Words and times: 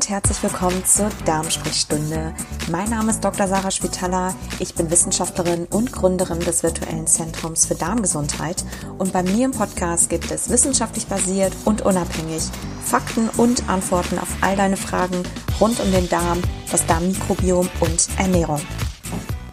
und 0.00 0.08
herzlich 0.08 0.42
willkommen 0.42 0.82
zur 0.86 1.10
Darmsprechstunde. 1.26 2.32
Mein 2.70 2.88
Name 2.88 3.10
ist 3.10 3.22
Dr. 3.22 3.46
Sarah 3.46 3.70
Spitaler. 3.70 4.34
Ich 4.58 4.74
bin 4.74 4.90
Wissenschaftlerin 4.90 5.66
und 5.66 5.92
Gründerin 5.92 6.40
des 6.40 6.62
virtuellen 6.62 7.06
Zentrums 7.06 7.66
für 7.66 7.74
Darmgesundheit. 7.74 8.64
Und 8.96 9.12
bei 9.12 9.22
mir 9.22 9.44
im 9.44 9.50
Podcast 9.50 10.08
gibt 10.08 10.30
es 10.30 10.48
wissenschaftlich 10.48 11.06
basiert 11.06 11.52
und 11.66 11.82
unabhängig 11.82 12.44
Fakten 12.82 13.28
und 13.36 13.68
Antworten 13.68 14.18
auf 14.18 14.28
all 14.40 14.56
deine 14.56 14.78
Fragen 14.78 15.22
rund 15.60 15.78
um 15.80 15.92
den 15.92 16.08
Darm, 16.08 16.40
das 16.70 16.86
Darmmikrobiom 16.86 17.68
und 17.80 18.08
Ernährung. 18.16 18.62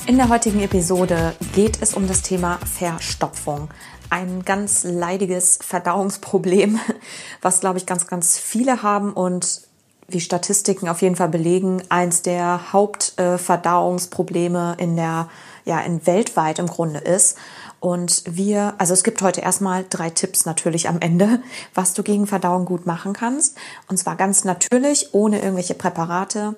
In 0.06 0.16
der 0.16 0.30
heutigen 0.30 0.62
Episode 0.62 1.36
geht 1.56 1.82
es 1.82 1.94
um 1.94 2.08
das 2.08 2.22
Thema 2.22 2.58
Verstopfung 2.60 3.68
ein 4.10 4.44
ganz 4.46 4.86
leidiges 4.86 5.60
Verdauungsproblem, 5.62 6.80
was, 7.42 7.60
glaube 7.60 7.80
ich, 7.80 7.86
ganz, 7.86 8.08
ganz 8.08 8.38
viele 8.38 8.82
haben 8.82 9.12
und 9.12 9.67
wie 10.08 10.22
Statistiken 10.22 10.88
auf 10.88 11.02
jeden 11.02 11.18
Fall 11.18 11.30
belegen, 11.30 11.84
eins 11.90 12.22
der 12.22 12.72
Hauptverdauungsprobleme 12.72 14.78
in 14.80 14.96
der, 14.96 15.28
ja, 15.66 15.82
in 15.82 16.08
weltweit 16.08 16.60
im 16.60 16.68
Grunde 16.68 17.00
ist. 17.00 17.38
Und 17.80 18.24
wir, 18.26 18.74
also 18.80 18.94
es 18.94 19.04
gibt 19.04 19.22
heute 19.22 19.42
erstmal 19.42 19.86
drei 19.88 20.10
Tipps 20.10 20.46
natürlich 20.46 20.90
am 20.90 21.00
Ende, 21.00 21.42
was 21.76 21.94
du 21.94 22.02
gegen 22.02 22.26
Verdauung 22.26 22.66
gut 22.66 22.88
machen 22.88 23.14
kannst. 23.14 23.56
Und 23.88 23.98
zwar 23.98 24.16
ganz 24.16 24.46
natürlich, 24.46 25.14
ohne 25.14 25.42
irgendwelche 25.42 25.76
Präparate. 25.76 26.56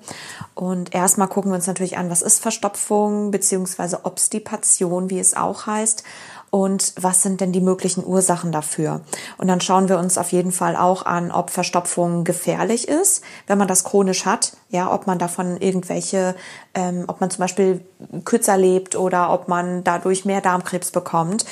Und 0.53 0.95
erstmal 0.95 1.27
gucken 1.27 1.51
wir 1.51 1.55
uns 1.55 1.67
natürlich 1.67 1.97
an, 1.97 2.09
was 2.09 2.21
ist 2.21 2.39
Verstopfung, 2.39 3.31
beziehungsweise 3.31 4.05
Obstipation, 4.05 5.09
wie 5.09 5.19
es 5.19 5.35
auch 5.35 5.65
heißt 5.65 6.03
und 6.51 6.93
was 6.99 7.21
sind 7.21 7.41
denn 7.41 7.51
die 7.51 7.61
möglichen 7.61 8.05
Ursachen 8.05 8.51
dafür. 8.51 9.01
Und 9.37 9.47
dann 9.47 9.61
schauen 9.61 9.89
wir 9.89 9.99
uns 9.99 10.17
auf 10.17 10.31
jeden 10.31 10.51
Fall 10.51 10.75
auch 10.75 11.05
an, 11.05 11.31
ob 11.31 11.49
Verstopfung 11.49 12.23
gefährlich 12.23 12.87
ist, 12.87 13.23
wenn 13.47 13.57
man 13.57 13.67
das 13.67 13.83
chronisch 13.83 14.25
hat, 14.25 14.53
ja, 14.69 14.91
ob 14.91 15.07
man 15.07 15.19
davon 15.19 15.57
irgendwelche, 15.57 16.35
ähm, 16.73 17.05
ob 17.07 17.21
man 17.21 17.29
zum 17.29 17.41
Beispiel 17.41 17.81
kürzer 18.25 18.57
lebt 18.57 18.95
oder 18.95 19.31
ob 19.31 19.47
man 19.47 19.83
dadurch 19.83 20.25
mehr 20.25 20.41
Darmkrebs 20.41 20.91
bekommt. 20.91 21.45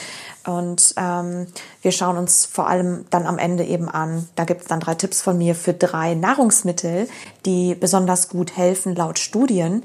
Und 0.46 0.94
ähm, 0.98 1.48
wir 1.82 1.92
schauen 1.92 2.18
uns 2.18 2.46
vor 2.46 2.68
allem 2.68 3.06
dann 3.10 3.26
am 3.26 3.38
Ende 3.38 3.66
eben 3.66 3.90
an, 3.90 4.28
da 4.36 4.46
gibt 4.46 4.62
es 4.62 4.68
dann 4.68 4.80
drei 4.80 4.96
Tipps 4.96 5.22
von 5.22 5.38
mir 5.38 5.56
für 5.56 5.74
drei 5.74 6.16
Nahrungsmittel, 6.16 7.10
die 7.46 7.76
besonders 7.76 8.30
gut 8.30 8.56
helfen 8.56 8.96
laut 8.96 9.20
Studien 9.20 9.84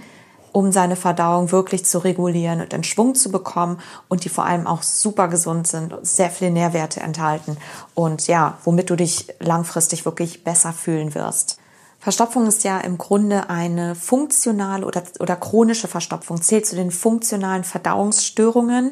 um 0.52 0.70
seine 0.72 0.96
Verdauung 0.96 1.50
wirklich 1.50 1.84
zu 1.84 1.98
regulieren 1.98 2.60
und 2.60 2.72
in 2.72 2.84
Schwung 2.84 3.14
zu 3.14 3.30
bekommen 3.30 3.78
und 4.08 4.24
die 4.24 4.28
vor 4.28 4.44
allem 4.44 4.66
auch 4.66 4.82
super 4.82 5.28
gesund 5.28 5.66
sind 5.66 5.92
und 5.92 6.06
sehr 6.06 6.30
viele 6.30 6.50
Nährwerte 6.50 7.00
enthalten 7.00 7.56
und 7.94 8.26
ja, 8.26 8.58
womit 8.64 8.90
du 8.90 8.96
dich 8.96 9.26
langfristig 9.40 10.04
wirklich 10.04 10.44
besser 10.44 10.72
fühlen 10.72 11.14
wirst. 11.14 11.58
Verstopfung 11.98 12.48
ist 12.48 12.64
ja 12.64 12.78
im 12.78 12.98
Grunde 12.98 13.48
eine 13.48 13.94
funktionale 13.94 14.84
oder, 14.84 15.04
oder 15.20 15.36
chronische 15.36 15.86
Verstopfung, 15.86 16.42
zählt 16.42 16.66
zu 16.66 16.74
den 16.74 16.90
funktionalen 16.90 17.62
Verdauungsstörungen 17.62 18.90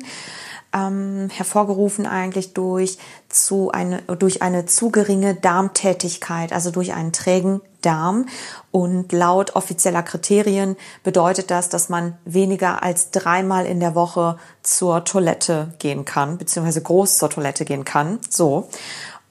ähm, 0.73 1.29
hervorgerufen 1.31 2.07
eigentlich 2.07 2.55
durch, 2.55 2.99
zu 3.29 3.71
eine, 3.71 4.03
durch 4.03 4.43
eine 4.43 4.67
zu 4.67 4.91
geringe 4.91 5.35
Darmtätigkeit, 5.35 6.53
also 6.53 6.71
durch 6.71 6.93
einen 6.93 7.13
trägen 7.13 7.61
Darm. 7.81 8.27
Und 8.71 9.13
laut 9.13 9.57
offizieller 9.57 10.03
Kriterien 10.03 10.77
bedeutet 11.03 11.51
das, 11.51 11.69
dass 11.69 11.89
man 11.89 12.19
weniger 12.25 12.83
als 12.83 13.11
dreimal 13.11 13.67
in 13.67 13.81
der 13.81 13.95
Woche 13.95 14.37
zur 14.63 15.05
Toilette 15.05 15.75
gehen 15.79 16.05
kann, 16.05 16.39
beziehungsweise 16.39 16.83
groß 16.83 17.19
zur 17.19 17.31
Toilette 17.31 17.65
gehen 17.65 17.85
kann. 17.85 18.19
So. 18.29 18.69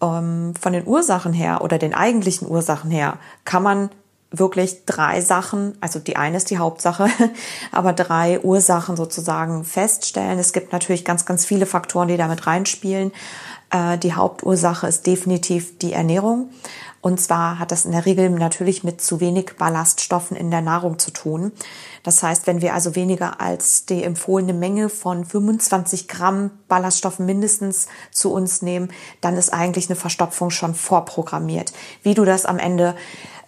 Ähm, 0.02 0.54
von 0.60 0.74
den 0.74 0.88
Ursachen 0.88 1.34
her 1.34 1.62
oder 1.62 1.78
den 1.78 1.94
eigentlichen 1.94 2.50
Ursachen 2.50 2.92
her 2.92 3.18
kann 3.46 3.64
man 3.64 3.90
wirklich 4.32 4.86
drei 4.86 5.22
Sachen, 5.22 5.78
also 5.82 6.00
die 6.00 6.16
eine 6.16 6.38
ist 6.38 6.52
die 6.52 6.60
Hauptsache, 6.60 7.08
aber 7.72 7.94
drei 7.94 8.40
Ursachen 8.42 8.96
sozusagen 8.96 9.64
feststellen. 9.64 10.38
Es 10.38 10.54
gibt 10.54 10.72
natürlich 10.72 11.04
ganz, 11.04 11.26
ganz 11.26 11.46
viele 11.46 11.66
Faktoren, 11.66 12.08
die 12.08 12.18
damit 12.18 12.46
reinspielen. 12.46 13.12
Äh, 13.72 13.98
die 13.98 14.14
Hauptursache 14.14 14.88
ist 14.88 15.08
definitiv 15.08 15.80
die 15.80 15.94
Ernährung. 15.94 16.50
Und 17.02 17.22
zwar 17.22 17.60
hat 17.60 17.72
das 17.72 17.86
in 17.86 17.94
der 17.94 18.06
Regel 18.06 18.30
natürlich 18.30 18.84
mit 18.84 19.02
zu 19.02 19.22
wenig 19.22 19.56
Ballaststoffen 19.58 20.36
in 20.36 20.52
der 20.52 20.62
Nahrung 20.62 21.00
zu 21.00 21.12
tun. 21.12 21.54
Das 22.04 22.22
heißt, 22.22 22.46
wenn 22.46 22.62
wir 22.62 22.74
also 22.74 22.94
weniger 22.94 23.40
als 23.40 23.86
die 23.86 24.04
empfohlene 24.04 24.54
Menge 24.54 24.90
von 24.90 25.24
25 25.24 26.10
Gramm 26.10 26.52
Ballaststoffen 26.68 27.26
mindestens 27.26 27.88
zu 28.12 28.34
uns 28.34 28.62
nehmen, 28.62 28.92
dann 29.22 29.38
ist 29.38 29.54
eigentlich 29.54 29.90
eine 29.90 29.96
Verstopfung 29.96 30.50
schon 30.50 30.76
vorprogrammiert. 30.76 31.72
Wie 32.04 32.16
du 32.16 32.26
das 32.26 32.46
am 32.46 32.60
Ende 32.60 32.96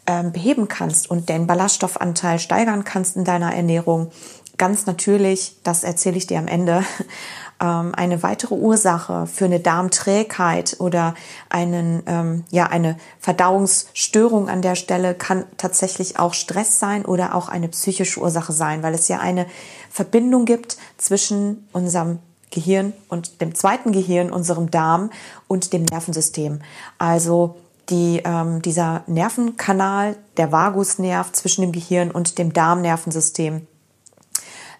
ähm, 0.07 0.31
beheben 0.31 0.67
kannst 0.67 1.09
und 1.09 1.29
den 1.29 1.47
Ballaststoffanteil 1.47 2.39
steigern 2.39 2.83
kannst 2.83 3.15
in 3.15 3.23
deiner 3.23 3.53
Ernährung, 3.53 4.11
ganz 4.57 4.85
natürlich, 4.85 5.55
das 5.63 5.83
erzähle 5.83 6.17
ich 6.17 6.27
dir 6.27 6.37
am 6.37 6.47
Ende, 6.47 6.83
ähm, 7.59 7.93
eine 7.95 8.21
weitere 8.21 8.53
Ursache 8.53 9.25
für 9.27 9.45
eine 9.45 9.59
Darmträgheit 9.59 10.75
oder 10.79 11.15
einen, 11.49 12.03
ähm, 12.05 12.43
ja, 12.51 12.67
eine 12.67 12.97
Verdauungsstörung 13.19 14.49
an 14.49 14.61
der 14.61 14.75
Stelle 14.75 15.15
kann 15.15 15.45
tatsächlich 15.57 16.19
auch 16.19 16.35
Stress 16.35 16.79
sein 16.79 17.05
oder 17.05 17.33
auch 17.33 17.49
eine 17.49 17.69
psychische 17.69 18.19
Ursache 18.19 18.53
sein, 18.53 18.83
weil 18.83 18.93
es 18.93 19.07
ja 19.07 19.17
eine 19.19 19.47
Verbindung 19.89 20.45
gibt 20.45 20.77
zwischen 20.97 21.67
unserem 21.73 22.19
Gehirn 22.51 22.93
und 23.09 23.41
dem 23.41 23.55
zweiten 23.55 23.91
Gehirn, 23.91 24.31
unserem 24.31 24.69
Darm 24.69 25.09
und 25.47 25.73
dem 25.73 25.85
Nervensystem. 25.85 26.61
Also 26.99 27.55
die, 27.91 28.21
ähm, 28.25 28.61
dieser 28.61 29.03
Nervenkanal, 29.07 30.15
der 30.37 30.51
Vagusnerv 30.51 31.31
zwischen 31.33 31.61
dem 31.61 31.71
Gehirn 31.71 32.09
und 32.09 32.37
dem 32.37 32.53
Darmnervensystem, 32.53 33.67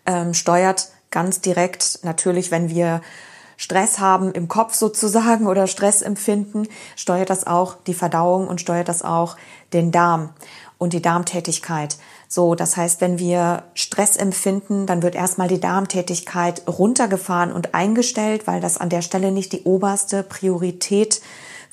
ähm, 0.06 0.34
steuert 0.34 0.90
ganz 1.12 1.42
direkt 1.42 2.00
natürlich, 2.04 2.50
wenn 2.50 2.70
wir 2.70 3.02
Stress 3.58 4.00
haben 4.00 4.32
im 4.32 4.48
Kopf 4.48 4.74
sozusagen 4.74 5.46
oder 5.52 5.68
Stress 5.68 6.02
empfinden, 6.02 6.68
steuert 6.96 7.30
das 7.30 7.46
auch 7.46 7.76
die 7.86 7.94
Verdauung 7.94 8.48
und 8.48 8.60
steuert 8.60 8.90
das 8.90 9.04
auch 9.04 9.38
den 9.74 9.92
Darm 9.92 10.30
und 10.80 10.94
die 10.94 11.02
Darmtätigkeit. 11.02 11.98
So, 12.28 12.56
das 12.56 12.76
heißt, 12.76 13.02
wenn 13.02 13.20
wir 13.20 13.64
Stress 13.76 14.18
empfinden, 14.18 14.88
dann 14.88 15.04
wird 15.04 15.14
erstmal 15.14 15.48
die 15.48 15.60
Darmtätigkeit 15.60 16.64
runtergefahren 16.68 17.52
und 17.52 17.76
eingestellt, 17.76 18.48
weil 18.48 18.62
das 18.62 18.78
an 18.78 18.90
der 18.90 19.04
Stelle 19.04 19.32
nicht 19.32 19.52
die 19.52 19.64
oberste 19.64 20.24
Priorität 20.24 21.22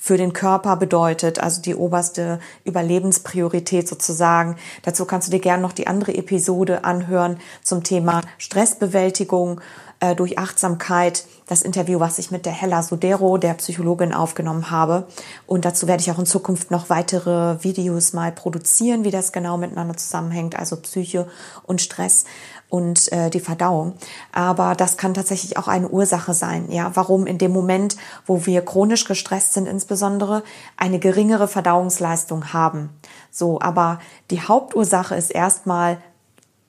für 0.01 0.15
den 0.17 0.31
Körper 0.31 0.77
bedeutet, 0.77 1.39
also 1.39 1.61
die 1.61 1.75
oberste 1.75 2.39
Überlebenspriorität 2.63 3.87
sozusagen. 3.87 4.55
Dazu 4.81 5.03
kannst 5.05 5.27
du 5.27 5.31
dir 5.31 5.41
gerne 5.41 5.61
noch 5.61 5.73
die 5.73 5.87
andere 5.87 6.15
Episode 6.15 6.85
anhören 6.85 7.37
zum 7.61 7.83
Thema 7.83 8.21
Stressbewältigung 8.37 9.59
äh, 9.99 10.15
durch 10.15 10.37
Achtsamkeit. 10.37 11.25
Das 11.47 11.61
Interview, 11.61 11.99
was 11.99 12.19
ich 12.19 12.31
mit 12.31 12.45
der 12.45 12.53
Hella 12.53 12.83
Sodero, 12.83 13.37
der 13.37 13.55
Psychologin, 13.55 14.13
aufgenommen 14.13 14.69
habe. 14.69 15.07
Und 15.47 15.65
dazu 15.65 15.87
werde 15.87 16.01
ich 16.01 16.11
auch 16.11 16.19
in 16.19 16.25
Zukunft 16.25 16.71
noch 16.71 16.89
weitere 16.89 17.63
Videos 17.63 18.13
mal 18.13 18.31
produzieren, 18.31 19.03
wie 19.03 19.11
das 19.11 19.31
genau 19.31 19.57
miteinander 19.57 19.97
zusammenhängt, 19.97 20.57
also 20.57 20.75
Psyche 20.75 21.27
und 21.63 21.81
Stress 21.81 22.25
und 22.69 23.11
äh, 23.11 23.29
die 23.29 23.39
Verdauung. 23.39 23.93
Aber 24.31 24.75
das 24.75 24.95
kann 24.95 25.13
tatsächlich 25.13 25.57
auch 25.57 25.67
eine 25.67 25.89
Ursache 25.89 26.33
sein, 26.33 26.71
ja, 26.71 26.91
warum 26.93 27.25
in 27.25 27.39
dem 27.39 27.51
Moment, 27.51 27.97
wo 28.25 28.45
wir 28.45 28.63
chronisch 28.63 29.05
gestresst 29.05 29.53
sind, 29.53 29.67
insbesondere 29.67 30.43
eine 30.77 30.99
geringere 30.99 31.47
Verdauungsleistung 31.47 32.53
haben. 32.53 32.89
So, 33.31 33.59
aber 33.59 33.99
die 34.29 34.41
Hauptursache 34.41 35.15
ist 35.15 35.31
erstmal 35.31 35.97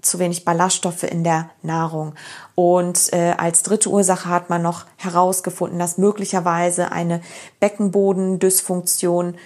zu 0.03 0.19
wenig 0.19 0.45
Ballaststoffe 0.45 1.03
in 1.03 1.25
der 1.25 1.51
Nahrung. 1.63 2.15
Und 2.55 3.13
äh, 3.13 3.35
als 3.37 3.63
dritte 3.63 3.91
Ursache 3.91 4.29
hat 4.29 4.51
man 4.51 4.63
noch 4.63 4.87
herausgefunden, 4.97 5.79
dass 5.79 5.99
möglicherweise 5.99 6.93
eine 6.93 7.21
Beckenbodendysfunktion 7.61 9.37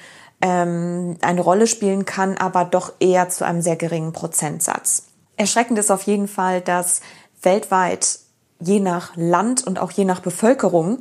ähm, 0.41 1.17
eine 1.21 1.41
Rolle 1.41 1.67
spielen 1.67 2.05
kann, 2.05 2.37
aber 2.37 2.65
doch 2.65 2.93
eher 3.01 3.29
zu 3.29 3.45
einem 3.45 3.63
sehr 3.63 3.77
geringen 3.77 4.13
Prozentsatz. 4.13 5.05
Erschreckend 5.37 5.79
ist 5.79 5.91
auf 5.91 6.03
jeden 6.03 6.29
Fall, 6.29 6.61
dass 6.61 7.01
weltweit 7.43 8.19
je 8.61 8.81
nach 8.81 9.13
Land 9.17 9.67
und 9.67 9.79
auch 9.79 9.91
je 9.91 10.05
nach 10.05 10.21
Bevölkerung, 10.21 10.99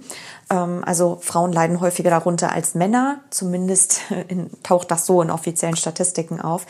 ähm, 0.50 0.84
also 0.86 1.18
Frauen 1.22 1.54
leiden 1.54 1.82
häufiger 1.82 2.10
darunter 2.10 2.52
als 2.52 2.76
Männer, 2.76 3.22
zumindest 3.30 4.02
in, 4.28 4.50
taucht 4.64 4.92
das 4.92 5.06
so 5.06 5.22
in 5.22 5.30
offiziellen 5.30 5.76
Statistiken 5.76 6.42
auf, 6.42 6.66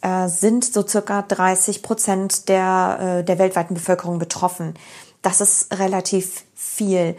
äh, 0.00 0.28
sind 0.28 0.64
so 0.64 0.86
circa 0.86 1.22
30 1.22 1.82
Prozent 1.82 2.48
der, 2.48 3.18
äh, 3.20 3.24
der 3.24 3.38
weltweiten 3.38 3.74
Bevölkerung 3.74 4.18
betroffen. 4.18 4.74
Das 5.22 5.40
ist 5.40 5.78
relativ 5.78 6.44
viel. 6.54 7.16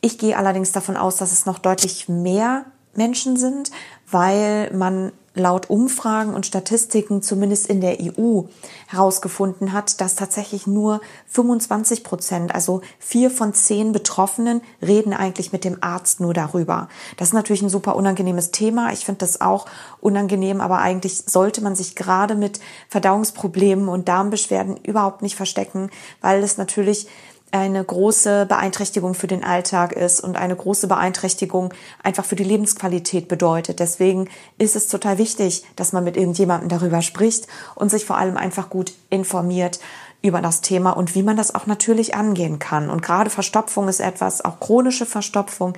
Ich 0.00 0.18
gehe 0.18 0.36
allerdings 0.36 0.72
davon 0.72 0.96
aus, 0.96 1.16
dass 1.16 1.32
es 1.32 1.46
noch 1.46 1.58
deutlich 1.58 2.08
mehr 2.08 2.64
Menschen 2.94 3.36
sind, 3.36 3.70
weil 4.10 4.72
man 4.72 5.12
laut 5.34 5.70
Umfragen 5.70 6.34
und 6.34 6.44
Statistiken 6.44 7.22
zumindest 7.22 7.68
in 7.68 7.80
der 7.80 7.98
EU 8.00 8.42
herausgefunden 8.88 9.72
hat, 9.72 10.00
dass 10.00 10.16
tatsächlich 10.16 10.66
nur 10.66 11.00
25 11.28 12.02
Prozent, 12.02 12.54
also 12.54 12.80
vier 12.98 13.30
von 13.30 13.54
zehn 13.54 13.92
Betroffenen, 13.92 14.60
reden 14.82 15.12
eigentlich 15.12 15.52
mit 15.52 15.64
dem 15.64 15.78
Arzt 15.82 16.20
nur 16.20 16.34
darüber. 16.34 16.88
Das 17.16 17.28
ist 17.28 17.34
natürlich 17.34 17.62
ein 17.62 17.68
super 17.68 17.94
unangenehmes 17.94 18.50
Thema. 18.50 18.92
Ich 18.92 19.04
finde 19.04 19.18
das 19.18 19.40
auch 19.40 19.66
unangenehm, 20.00 20.60
aber 20.60 20.78
eigentlich 20.78 21.22
sollte 21.26 21.62
man 21.62 21.76
sich 21.76 21.94
gerade 21.94 22.34
mit 22.34 22.58
Verdauungsproblemen 22.88 23.88
und 23.88 24.08
Darmbeschwerden 24.08 24.78
überhaupt 24.78 25.22
nicht 25.22 25.36
verstecken, 25.36 25.90
weil 26.20 26.42
es 26.42 26.58
natürlich 26.58 27.06
eine 27.52 27.82
große 27.82 28.46
Beeinträchtigung 28.46 29.14
für 29.14 29.26
den 29.26 29.44
Alltag 29.44 29.92
ist 29.92 30.20
und 30.20 30.36
eine 30.36 30.54
große 30.54 30.86
Beeinträchtigung 30.86 31.74
einfach 32.02 32.24
für 32.24 32.36
die 32.36 32.44
Lebensqualität 32.44 33.28
bedeutet. 33.28 33.80
Deswegen 33.80 34.28
ist 34.58 34.76
es 34.76 34.88
total 34.88 35.18
wichtig, 35.18 35.64
dass 35.76 35.92
man 35.92 36.04
mit 36.04 36.16
irgendjemandem 36.16 36.68
darüber 36.68 37.02
spricht 37.02 37.46
und 37.74 37.90
sich 37.90 38.04
vor 38.04 38.18
allem 38.18 38.36
einfach 38.36 38.70
gut 38.70 38.92
informiert 39.10 39.80
über 40.22 40.40
das 40.40 40.60
Thema 40.60 40.90
und 40.90 41.14
wie 41.14 41.22
man 41.22 41.36
das 41.36 41.54
auch 41.54 41.66
natürlich 41.66 42.14
angehen 42.14 42.58
kann. 42.58 42.90
Und 42.90 43.02
gerade 43.02 43.30
Verstopfung 43.30 43.88
ist 43.88 44.00
etwas, 44.00 44.44
auch 44.44 44.60
chronische 44.60 45.06
Verstopfung, 45.06 45.74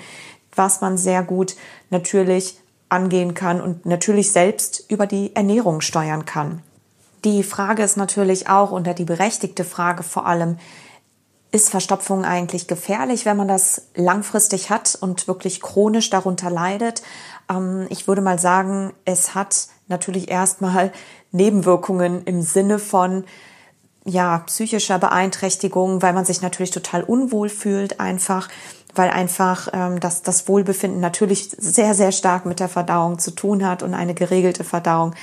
was 0.55 0.81
man 0.81 0.99
sehr 0.99 1.23
gut 1.23 1.57
natürlich 1.91 2.59
angehen 2.89 3.35
kann 3.35 3.61
und 3.61 3.87
natürlich 3.87 4.33
selbst 4.33 4.85
über 4.89 5.07
die 5.07 5.35
Ernährung 5.35 5.81
steuern 5.81 6.27
kann. 6.27 6.63
Die 7.25 7.45
Frage 7.45 7.83
ist 7.83 7.97
natürlich 7.97 8.49
auch, 8.49 8.73
unter 8.73 8.95
die 8.95 9.05
berechtigte 9.05 9.65
Frage 9.65 10.03
vor 10.03 10.27
allem, 10.27 10.59
ist 11.53 11.69
Verstopfung 11.69 12.25
eigentlich 12.25 12.67
gefährlich, 12.67 13.27
wenn 13.27 13.37
man 13.37 13.47
das 13.47 13.83
langfristig 13.95 14.71
hat 14.71 14.97
und 15.01 15.29
wirklich 15.29 15.61
chronisch 15.61 16.09
darunter 16.11 16.51
leidet? 16.51 17.03
Ähm, 17.51 17.87
ich 17.91 18.09
würde 18.09 18.23
mal 18.23 18.39
sagen, 18.39 18.93
es 19.05 19.35
hat 19.35 19.69
natürlich 19.87 20.31
erstmal 20.31 20.93
Nebenwirkungen 21.31 22.25
im 22.25 22.43
Sinne 22.43 22.79
von 22.79 23.25
ja, 24.05 24.39
psychischer 24.47 24.99
Beeinträchtigung, 24.99 26.03
weil 26.03 26.13
man 26.13 26.25
sich 26.25 26.43
natürlich 26.43 26.73
total 26.73 27.05
unwohl 27.05 27.49
fühlt, 27.49 28.01
einfach, 28.01 28.49
weil 28.95 29.11
einfach 29.11 29.69
ähm, 29.73 30.01
das, 30.01 30.23
das 30.23 30.49
Wohlbefinden 30.49 31.01
natürlich 31.01 31.51
sehr, 31.57 31.95
sehr 31.95 32.11
stark 32.11 32.45
mit 32.45 32.61
der 32.61 32.69
Verdauung 32.69 33.19
zu 33.19 33.31
tun 33.31 33.65
hat 33.65 33.83
und 33.83 33.95
eine 33.95 34.15
geregelte 34.15 34.65
Verdauung 34.65 35.15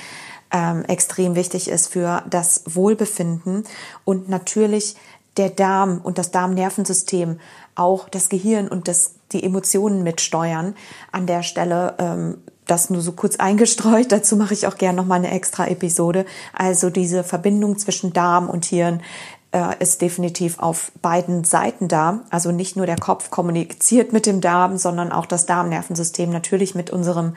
ähm, 0.52 0.84
extrem 0.86 1.34
wichtig 1.34 1.68
ist 1.68 1.92
für 1.92 2.22
das 2.28 2.62
Wohlbefinden. 2.66 3.64
Und 4.04 4.28
natürlich 4.28 4.96
der 5.40 5.48
Darm 5.48 6.02
und 6.02 6.18
das 6.18 6.30
Darmnervensystem 6.30 7.40
auch 7.74 8.10
das 8.10 8.28
Gehirn 8.28 8.68
und 8.68 8.88
das, 8.88 9.14
die 9.32 9.42
Emotionen 9.42 10.02
mitsteuern. 10.02 10.74
An 11.12 11.26
der 11.26 11.42
Stelle 11.42 11.94
ähm, 11.98 12.36
das 12.66 12.90
nur 12.90 13.00
so 13.00 13.12
kurz 13.12 13.36
eingestreut. 13.36 14.06
Dazu 14.12 14.36
mache 14.36 14.52
ich 14.52 14.66
auch 14.66 14.76
gerne 14.76 14.98
noch 14.98 15.06
mal 15.06 15.14
eine 15.14 15.30
extra 15.30 15.66
Episode. 15.66 16.26
Also 16.52 16.90
diese 16.90 17.24
Verbindung 17.24 17.78
zwischen 17.78 18.12
Darm 18.12 18.50
und 18.50 18.66
Hirn 18.66 19.00
äh, 19.52 19.78
ist 19.78 20.02
definitiv 20.02 20.58
auf 20.58 20.92
beiden 21.00 21.44
Seiten 21.44 21.88
da. 21.88 22.20
Also 22.28 22.52
nicht 22.52 22.76
nur 22.76 22.84
der 22.84 22.98
Kopf 22.98 23.30
kommuniziert 23.30 24.12
mit 24.12 24.26
dem 24.26 24.42
Darm, 24.42 24.76
sondern 24.76 25.10
auch 25.10 25.24
das 25.24 25.46
Darmnervensystem 25.46 26.28
natürlich 26.28 26.74
mit 26.74 26.90
unserem 26.90 27.34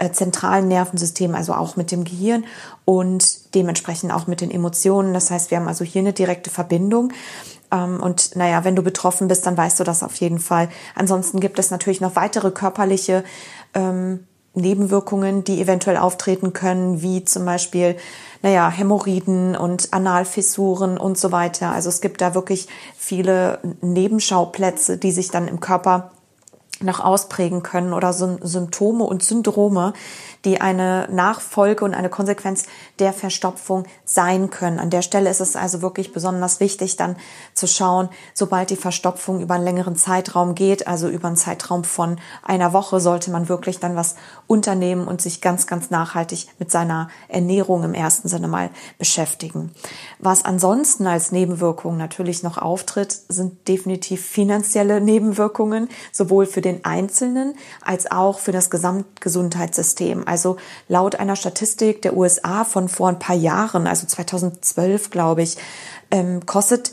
äh, 0.00 0.12
zentralen 0.12 0.66
Nervensystem, 0.68 1.34
also 1.34 1.52
auch 1.52 1.76
mit 1.76 1.92
dem 1.92 2.04
Gehirn 2.04 2.44
und 2.84 3.54
dementsprechend 3.54 4.12
auch 4.12 4.26
mit 4.26 4.40
den 4.40 4.50
Emotionen. 4.50 5.12
Das 5.12 5.30
heißt, 5.30 5.50
wir 5.50 5.58
haben 5.58 5.68
also 5.68 5.84
hier 5.84 6.00
eine 6.00 6.14
direkte 6.14 6.48
Verbindung. 6.48 7.12
Ähm, 7.70 8.00
und 8.02 8.34
naja, 8.34 8.64
wenn 8.64 8.76
du 8.76 8.82
betroffen 8.82 9.28
bist, 9.28 9.46
dann 9.46 9.56
weißt 9.56 9.78
du 9.78 9.84
das 9.84 10.02
auf 10.02 10.14
jeden 10.16 10.38
Fall. 10.38 10.70
Ansonsten 10.94 11.38
gibt 11.38 11.58
es 11.58 11.70
natürlich 11.70 12.00
noch 12.00 12.16
weitere 12.16 12.50
körperliche 12.50 13.24
ähm, 13.74 14.26
Nebenwirkungen, 14.54 15.44
die 15.44 15.60
eventuell 15.60 15.98
auftreten 15.98 16.52
können, 16.54 17.02
wie 17.02 17.24
zum 17.24 17.44
Beispiel, 17.44 17.96
naja, 18.42 18.70
Hämorrhoiden 18.70 19.54
und 19.54 19.92
Analfissuren 19.92 20.96
und 20.96 21.18
so 21.18 21.30
weiter. 21.30 21.72
Also 21.72 21.90
es 21.90 22.00
gibt 22.00 22.22
da 22.22 22.34
wirklich 22.34 22.68
viele 22.96 23.60
Nebenschauplätze, 23.82 24.96
die 24.96 25.12
sich 25.12 25.30
dann 25.30 25.46
im 25.46 25.60
Körper 25.60 26.10
noch 26.82 27.00
ausprägen 27.00 27.62
können 27.62 27.92
oder 27.92 28.12
Symptome 28.12 29.04
und 29.04 29.22
Syndrome, 29.22 29.92
die 30.44 30.60
eine 30.60 31.06
Nachfolge 31.10 31.84
und 31.84 31.94
eine 31.94 32.08
Konsequenz 32.08 32.64
der 32.98 33.12
Verstopfung 33.12 33.84
sein 34.04 34.50
können. 34.50 34.78
An 34.78 34.90
der 34.90 35.02
Stelle 35.02 35.28
ist 35.28 35.40
es 35.40 35.56
also 35.56 35.82
wirklich 35.82 36.12
besonders 36.12 36.60
wichtig, 36.60 36.96
dann 36.96 37.16
zu 37.52 37.66
schauen, 37.66 38.08
sobald 38.32 38.70
die 38.70 38.76
Verstopfung 38.76 39.40
über 39.40 39.54
einen 39.54 39.64
längeren 39.64 39.96
Zeitraum 39.96 40.54
geht, 40.54 40.86
also 40.86 41.08
über 41.08 41.28
einen 41.28 41.36
Zeitraum 41.36 41.84
von 41.84 42.18
einer 42.42 42.72
Woche, 42.72 43.00
sollte 43.00 43.30
man 43.30 43.48
wirklich 43.48 43.80
dann 43.80 43.96
was 43.96 44.14
unternehmen 44.46 45.06
und 45.06 45.20
sich 45.20 45.40
ganz, 45.40 45.66
ganz 45.66 45.90
nachhaltig 45.90 46.48
mit 46.58 46.70
seiner 46.70 47.08
Ernährung 47.28 47.84
im 47.84 47.94
ersten 47.94 48.28
Sinne 48.28 48.48
mal 48.48 48.70
beschäftigen. 48.98 49.72
Was 50.18 50.44
ansonsten 50.44 51.06
als 51.06 51.32
Nebenwirkung 51.32 51.96
natürlich 51.96 52.42
noch 52.42 52.56
auftritt, 52.56 53.12
sind 53.28 53.68
definitiv 53.68 54.24
finanzielle 54.24 55.00
Nebenwirkungen, 55.00 55.88
sowohl 56.12 56.46
für 56.46 56.60
den 56.60 56.69
Einzelnen 56.84 57.54
als 57.82 58.10
auch 58.10 58.38
für 58.38 58.52
das 58.52 58.70
Gesamtgesundheitssystem. 58.70 60.26
Also 60.26 60.56
laut 60.88 61.16
einer 61.16 61.36
Statistik 61.36 62.02
der 62.02 62.16
USA 62.16 62.64
von 62.64 62.88
vor 62.88 63.08
ein 63.08 63.18
paar 63.18 63.36
Jahren, 63.36 63.86
also 63.86 64.06
2012 64.06 65.10
glaube 65.10 65.42
ich, 65.42 65.56
ähm, 66.10 66.46
kostet 66.46 66.92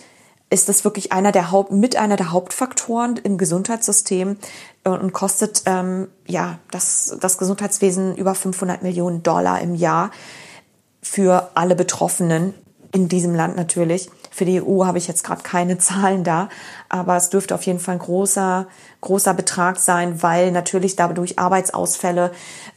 ist 0.50 0.70
das 0.70 0.86
wirklich 0.86 1.12
einer 1.12 1.32
der 1.32 1.52
Haupt, 1.52 1.72
mit 1.72 1.98
einer 1.98 2.16
der 2.16 2.32
Hauptfaktoren 2.32 3.18
im 3.18 3.38
Gesundheitssystem 3.38 4.38
äh, 4.86 4.90
und 4.90 5.12
kostet 5.12 5.64
ähm, 5.66 6.08
ja 6.26 6.60
das, 6.72 7.18
das 7.20 7.38
Gesundheitswesen 7.38 8.16
über 8.16 8.34
500 8.34 8.82
Millionen 8.82 9.24
Dollar 9.24 9.62
im 9.62 9.76
Jahr 9.76 10.12
für 11.02 11.52
alle 11.56 11.76
Betroffenen 11.76 12.54
in 12.94 13.10
diesem 13.10 13.36
Land 13.36 13.58
natürlich. 13.58 14.10
Für 14.38 14.46
die 14.46 14.62
EU 14.62 14.86
habe 14.86 15.00
ich 15.00 15.08
jetzt 15.08 15.24
gerade 15.24 15.42
keine 15.42 15.78
Zahlen 15.80 16.24
da, 16.24 16.50
aber 16.90 17.18
es 17.18 17.32
dürfte 17.32 17.56
auf 17.56 17.64
jeden 17.64 17.80
Fall 17.80 17.96
ein 17.96 18.00
großer, 18.00 18.68
großer 19.02 19.34
Betrag 19.34 19.80
sein, 19.80 20.22
weil 20.22 20.52
natürlich 20.52 20.96
dadurch 20.96 21.40
Arbeitsausfälle 21.40 22.32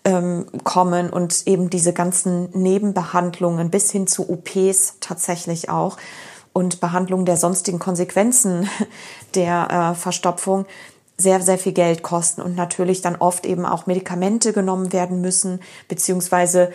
ähm, 0.06 0.46
kommen 0.64 1.10
und 1.10 1.46
eben 1.46 1.68
diese 1.68 1.92
ganzen 1.92 2.48
Nebenbehandlungen 2.58 3.68
bis 3.68 3.90
hin 3.90 4.06
zu 4.06 4.30
OPs 4.30 4.96
tatsächlich 5.00 5.68
auch 5.68 5.98
und 6.54 6.80
Behandlung 6.80 7.26
der 7.26 7.36
sonstigen 7.36 7.78
Konsequenzen 7.78 8.66
der 9.34 9.92
äh, 9.92 9.94
Verstopfung 9.94 10.64
sehr, 11.18 11.42
sehr 11.42 11.58
viel 11.58 11.72
Geld 11.72 12.02
kosten 12.02 12.40
und 12.40 12.56
natürlich 12.56 13.02
dann 13.02 13.16
oft 13.16 13.44
eben 13.44 13.66
auch 13.66 13.84
Medikamente 13.84 14.54
genommen 14.54 14.94
werden 14.94 15.20
müssen, 15.20 15.60
beziehungsweise 15.88 16.72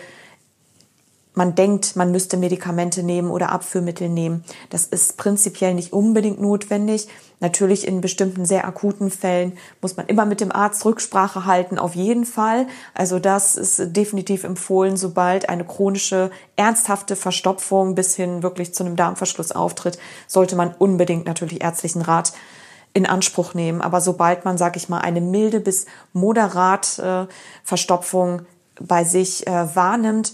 man 1.36 1.54
denkt, 1.54 1.96
man 1.96 2.10
müsste 2.12 2.38
Medikamente 2.38 3.02
nehmen 3.02 3.30
oder 3.30 3.52
Abführmittel 3.52 4.08
nehmen. 4.08 4.42
Das 4.70 4.86
ist 4.86 5.18
prinzipiell 5.18 5.74
nicht 5.74 5.92
unbedingt 5.92 6.40
notwendig. 6.40 7.08
Natürlich 7.40 7.86
in 7.86 8.00
bestimmten 8.00 8.46
sehr 8.46 8.66
akuten 8.66 9.10
Fällen 9.10 9.52
muss 9.82 9.98
man 9.98 10.06
immer 10.06 10.24
mit 10.24 10.40
dem 10.40 10.50
Arzt 10.50 10.82
Rücksprache 10.86 11.44
halten, 11.44 11.78
auf 11.78 11.94
jeden 11.94 12.24
Fall. 12.24 12.66
Also 12.94 13.18
das 13.18 13.56
ist 13.56 13.94
definitiv 13.94 14.44
empfohlen, 14.44 14.96
sobald 14.96 15.50
eine 15.50 15.64
chronische, 15.64 16.30
ernsthafte 16.56 17.16
Verstopfung 17.16 17.94
bis 17.94 18.16
hin 18.16 18.42
wirklich 18.42 18.72
zu 18.72 18.82
einem 18.82 18.96
Darmverschluss 18.96 19.52
auftritt, 19.52 19.98
sollte 20.26 20.56
man 20.56 20.74
unbedingt 20.78 21.26
natürlich 21.26 21.62
ärztlichen 21.62 22.00
Rat 22.00 22.32
in 22.94 23.04
Anspruch 23.04 23.52
nehmen. 23.52 23.82
Aber 23.82 24.00
sobald 24.00 24.46
man, 24.46 24.56
sag 24.56 24.74
ich 24.78 24.88
mal, 24.88 25.00
eine 25.00 25.20
milde 25.20 25.60
bis 25.60 25.84
moderat 26.14 26.98
äh, 26.98 27.26
Verstopfung 27.62 28.46
bei 28.80 29.04
sich 29.04 29.46
äh, 29.46 29.76
wahrnimmt, 29.76 30.32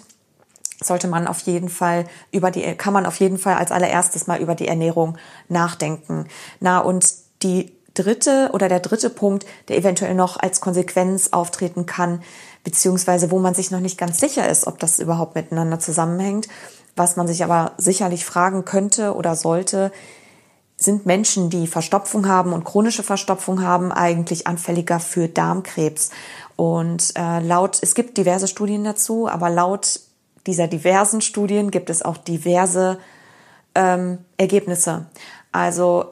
sollte 0.83 1.09
man 1.09 1.27
auf 1.27 1.41
jeden 1.41 1.69
Fall 1.69 2.07
über 2.31 2.51
die, 2.51 2.63
kann 2.75 2.93
man 2.93 3.07
auf 3.07 3.17
jeden 3.21 3.39
Fall 3.39 3.55
als 3.55 3.73
allererstes 3.73 4.27
mal 4.27 4.41
über 4.41 4.55
die 4.55 4.69
Ernährung 4.69 5.17
nachdenken. 5.49 6.27
Na, 6.61 6.79
und 6.79 7.13
die 7.43 7.73
dritte 7.95 8.51
oder 8.53 8.69
der 8.69 8.81
dritte 8.81 9.11
Punkt, 9.11 9.47
der 9.69 9.77
eventuell 9.77 10.15
noch 10.15 10.39
als 10.39 10.61
Konsequenz 10.61 11.29
auftreten 11.33 11.87
kann, 11.87 12.23
beziehungsweise 12.65 13.31
wo 13.31 13.39
man 13.39 13.55
sich 13.55 13.71
noch 13.71 13.81
nicht 13.81 13.99
ganz 13.99 14.19
sicher 14.19 14.49
ist, 14.49 14.67
ob 14.67 14.79
das 14.79 14.99
überhaupt 14.99 15.35
miteinander 15.35 15.79
zusammenhängt, 15.79 16.49
was 16.97 17.17
man 17.17 17.27
sich 17.27 17.45
aber 17.45 17.73
sicherlich 17.79 18.25
fragen 18.25 18.65
könnte 18.65 19.15
oder 19.15 19.35
sollte, 19.37 19.93
sind 20.77 21.07
Menschen, 21.07 21.49
die 21.49 21.67
Verstopfung 21.67 22.27
haben 22.29 22.53
und 22.53 22.65
chronische 22.65 23.03
Verstopfung 23.03 23.63
haben, 23.63 23.93
eigentlich 23.93 24.47
anfälliger 24.47 25.01
für 25.01 25.29
Darmkrebs. 25.29 26.11
Und 26.57 27.13
äh, 27.17 27.41
laut, 27.41 27.79
es 27.81 27.95
gibt 27.95 28.19
diverse 28.19 28.49
Studien 28.49 28.85
dazu, 28.85 29.29
aber 29.29 29.49
laut 29.49 30.01
dieser 30.47 30.69
diversen 30.69 31.21
Studien 31.21 31.71
gibt 31.71 31.91
es 31.91 32.03
auch 32.03 32.17
diverse 32.17 32.99
ähm, 33.75 34.19
Ergebnisse. 34.37 35.07
Also 35.53 36.07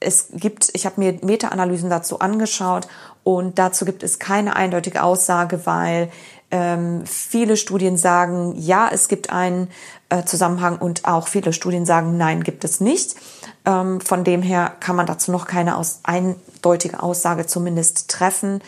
es 0.00 0.28
gibt, 0.32 0.70
ich 0.72 0.84
habe 0.84 1.00
mir 1.00 1.18
Meta-Analysen 1.22 1.88
dazu 1.88 2.18
angeschaut 2.18 2.88
und 3.24 3.58
dazu 3.58 3.84
gibt 3.84 4.02
es 4.02 4.18
keine 4.18 4.56
eindeutige 4.56 5.02
Aussage, 5.02 5.64
weil 5.64 6.10
ähm, 6.50 7.06
viele 7.06 7.56
Studien 7.56 7.96
sagen, 7.96 8.54
ja, 8.56 8.88
es 8.92 9.08
gibt 9.08 9.30
einen 9.30 9.68
äh, 10.10 10.24
Zusammenhang 10.24 10.78
und 10.78 11.06
auch 11.06 11.28
viele 11.28 11.52
Studien 11.52 11.86
sagen, 11.86 12.16
nein, 12.18 12.44
gibt 12.44 12.64
es 12.64 12.80
nicht. 12.80 13.16
Ähm, 13.64 14.00
von 14.00 14.24
dem 14.24 14.42
her 14.42 14.72
kann 14.80 14.96
man 14.96 15.06
dazu 15.06 15.32
noch 15.32 15.46
keine 15.46 15.76
aus, 15.76 16.00
eindeutige 16.02 17.02
Aussage 17.02 17.46
zumindest 17.46 18.10
treffen. 18.10 18.60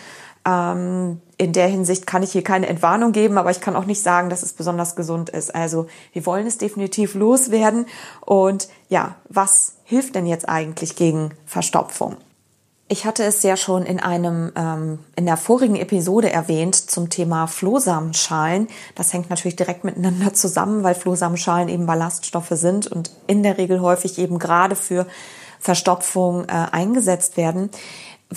Ähm, 0.46 1.20
in 1.36 1.52
der 1.52 1.68
Hinsicht 1.68 2.06
kann 2.06 2.22
ich 2.22 2.32
hier 2.32 2.44
keine 2.44 2.66
Entwarnung 2.66 3.12
geben, 3.12 3.38
aber 3.38 3.50
ich 3.50 3.60
kann 3.60 3.76
auch 3.76 3.86
nicht 3.86 4.02
sagen, 4.02 4.30
dass 4.30 4.42
es 4.42 4.52
besonders 4.52 4.96
gesund 4.96 5.30
ist. 5.30 5.54
Also 5.54 5.86
wir 6.12 6.26
wollen 6.26 6.46
es 6.46 6.58
definitiv 6.58 7.14
loswerden. 7.14 7.86
Und 8.20 8.68
ja, 8.88 9.16
was 9.28 9.74
hilft 9.84 10.14
denn 10.14 10.26
jetzt 10.26 10.48
eigentlich 10.48 10.96
gegen 10.96 11.30
Verstopfung? 11.46 12.16
Ich 12.86 13.06
hatte 13.06 13.24
es 13.24 13.42
ja 13.42 13.56
schon 13.56 13.86
in 13.86 13.98
einem 13.98 14.52
ähm, 14.56 14.98
in 15.16 15.24
der 15.24 15.38
vorigen 15.38 15.76
Episode 15.76 16.30
erwähnt 16.30 16.76
zum 16.76 17.08
Thema 17.08 17.46
Flohsamenschalen. 17.46 18.68
Das 18.94 19.12
hängt 19.12 19.30
natürlich 19.30 19.56
direkt 19.56 19.84
miteinander 19.84 20.34
zusammen, 20.34 20.82
weil 20.82 20.94
Flohsamenschalen 20.94 21.68
eben 21.70 21.86
Ballaststoffe 21.86 22.52
sind 22.52 22.86
und 22.86 23.10
in 23.26 23.42
der 23.42 23.56
Regel 23.56 23.80
häufig 23.80 24.18
eben 24.18 24.38
gerade 24.38 24.76
für 24.76 25.06
Verstopfung 25.60 26.44
äh, 26.44 26.66
eingesetzt 26.72 27.38
werden. 27.38 27.70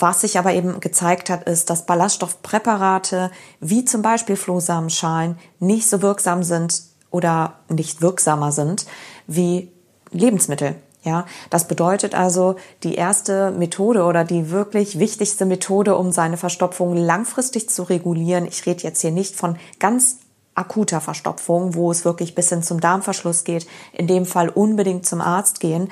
Was 0.00 0.20
sich 0.20 0.38
aber 0.38 0.52
eben 0.52 0.80
gezeigt 0.80 1.28
hat, 1.28 1.48
ist, 1.48 1.70
dass 1.70 1.86
Ballaststoffpräparate 1.86 3.30
wie 3.60 3.84
zum 3.84 4.02
Beispiel 4.02 4.36
Flohsamenschalen 4.36 5.38
nicht 5.58 5.88
so 5.88 6.02
wirksam 6.02 6.42
sind 6.42 6.82
oder 7.10 7.54
nicht 7.68 8.00
wirksamer 8.00 8.52
sind 8.52 8.86
wie 9.26 9.72
Lebensmittel. 10.12 10.76
Ja, 11.02 11.26
das 11.50 11.68
bedeutet 11.68 12.14
also, 12.14 12.56
die 12.82 12.94
erste 12.94 13.50
Methode 13.52 14.04
oder 14.04 14.24
die 14.24 14.50
wirklich 14.50 14.98
wichtigste 14.98 15.46
Methode, 15.46 15.96
um 15.96 16.12
seine 16.12 16.36
Verstopfung 16.36 16.96
langfristig 16.96 17.70
zu 17.70 17.84
regulieren. 17.84 18.46
Ich 18.46 18.66
rede 18.66 18.82
jetzt 18.82 19.00
hier 19.00 19.12
nicht 19.12 19.34
von 19.34 19.56
ganz 19.78 20.18
akuter 20.58 21.00
Verstopfung, 21.00 21.74
wo 21.74 21.90
es 21.90 22.04
wirklich 22.04 22.34
bis 22.34 22.48
hin 22.48 22.62
zum 22.62 22.80
Darmverschluss 22.80 23.44
geht. 23.44 23.66
In 23.92 24.06
dem 24.06 24.26
Fall 24.26 24.48
unbedingt 24.48 25.06
zum 25.06 25.20
Arzt 25.20 25.60
gehen. 25.60 25.88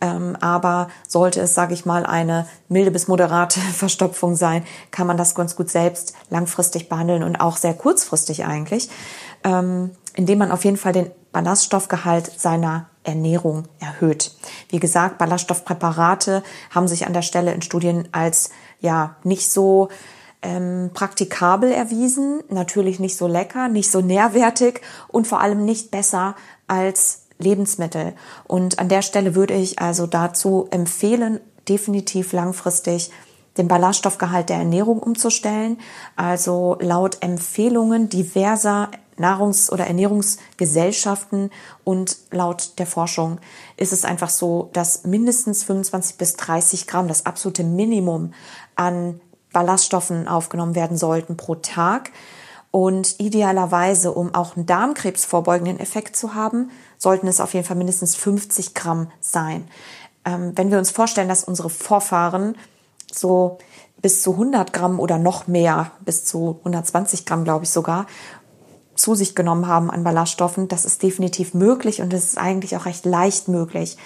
Ähm, 0.00 0.36
aber 0.40 0.88
sollte 1.06 1.40
es, 1.40 1.54
sage 1.54 1.74
ich 1.74 1.84
mal, 1.86 2.04
eine 2.04 2.46
milde 2.68 2.90
bis 2.90 3.08
moderate 3.08 3.60
Verstopfung 3.74 4.36
sein, 4.36 4.64
kann 4.90 5.06
man 5.06 5.16
das 5.16 5.34
ganz 5.34 5.56
gut 5.56 5.70
selbst 5.70 6.14
langfristig 6.30 6.88
behandeln 6.88 7.22
und 7.22 7.36
auch 7.36 7.56
sehr 7.56 7.74
kurzfristig 7.74 8.44
eigentlich, 8.44 8.90
ähm, 9.44 9.90
indem 10.14 10.38
man 10.38 10.52
auf 10.52 10.64
jeden 10.64 10.76
Fall 10.76 10.92
den 10.92 11.10
Ballaststoffgehalt 11.32 12.38
seiner 12.38 12.86
Ernährung 13.04 13.64
erhöht. 13.80 14.36
Wie 14.68 14.80
gesagt, 14.80 15.18
Ballaststoffpräparate 15.18 16.42
haben 16.70 16.88
sich 16.88 17.06
an 17.06 17.12
der 17.12 17.22
Stelle 17.22 17.52
in 17.52 17.62
Studien 17.62 18.08
als 18.12 18.50
ja 18.80 19.16
nicht 19.24 19.50
so 19.50 19.88
ähm, 20.42 20.90
praktikabel 20.94 21.72
erwiesen, 21.72 22.42
natürlich 22.48 23.00
nicht 23.00 23.16
so 23.16 23.26
lecker, 23.26 23.68
nicht 23.68 23.90
so 23.90 24.00
nährwertig 24.00 24.80
und 25.08 25.26
vor 25.26 25.40
allem 25.40 25.64
nicht 25.64 25.90
besser 25.90 26.36
als 26.66 27.22
Lebensmittel. 27.38 28.14
Und 28.46 28.78
an 28.78 28.88
der 28.88 29.02
Stelle 29.02 29.34
würde 29.34 29.54
ich 29.54 29.80
also 29.80 30.06
dazu 30.06 30.68
empfehlen, 30.70 31.40
definitiv 31.68 32.32
langfristig 32.32 33.10
den 33.56 33.68
Ballaststoffgehalt 33.68 34.48
der 34.48 34.58
Ernährung 34.58 35.00
umzustellen. 35.00 35.78
Also 36.16 36.76
laut 36.80 37.18
Empfehlungen 37.20 38.08
diverser 38.08 38.90
Nahrungs- 39.18 39.70
oder 39.70 39.86
Ernährungsgesellschaften 39.86 41.50
und 41.82 42.16
laut 42.30 42.78
der 42.78 42.86
Forschung 42.86 43.40
ist 43.76 43.92
es 43.92 44.04
einfach 44.04 44.30
so, 44.30 44.70
dass 44.72 45.04
mindestens 45.04 45.64
25 45.64 46.16
bis 46.18 46.36
30 46.36 46.86
Gramm, 46.86 47.08
das 47.08 47.26
absolute 47.26 47.64
Minimum 47.64 48.32
an 48.76 49.20
Ballaststoffen 49.58 50.28
aufgenommen 50.28 50.76
werden 50.76 50.96
sollten 50.96 51.36
pro 51.36 51.56
Tag. 51.56 52.12
Und 52.70 53.18
idealerweise, 53.18 54.12
um 54.12 54.32
auch 54.32 54.54
einen 54.54 54.66
Darmkrebs 54.66 55.24
vorbeugenden 55.24 55.80
Effekt 55.80 56.14
zu 56.14 56.36
haben, 56.36 56.70
sollten 56.96 57.26
es 57.26 57.40
auf 57.40 57.54
jeden 57.54 57.66
Fall 57.66 57.76
mindestens 57.76 58.14
50 58.14 58.74
Gramm 58.74 59.10
sein. 59.20 59.66
Ähm, 60.24 60.52
wenn 60.54 60.70
wir 60.70 60.78
uns 60.78 60.92
vorstellen, 60.92 61.28
dass 61.28 61.42
unsere 61.42 61.70
Vorfahren 61.70 62.56
so 63.12 63.58
bis 64.00 64.22
zu 64.22 64.32
100 64.32 64.72
Gramm 64.72 65.00
oder 65.00 65.18
noch 65.18 65.48
mehr, 65.48 65.90
bis 66.04 66.24
zu 66.24 66.58
120 66.60 67.26
Gramm, 67.26 67.42
glaube 67.42 67.64
ich 67.64 67.70
sogar, 67.70 68.06
zu 68.94 69.16
sich 69.16 69.34
genommen 69.34 69.66
haben 69.66 69.90
an 69.90 70.04
Ballaststoffen, 70.04 70.68
das 70.68 70.84
ist 70.84 71.02
definitiv 71.02 71.52
möglich 71.52 72.00
und 72.00 72.12
es 72.12 72.26
ist 72.26 72.38
eigentlich 72.38 72.76
auch 72.76 72.86
recht 72.86 73.04
leicht 73.06 73.48
möglich. 73.48 73.96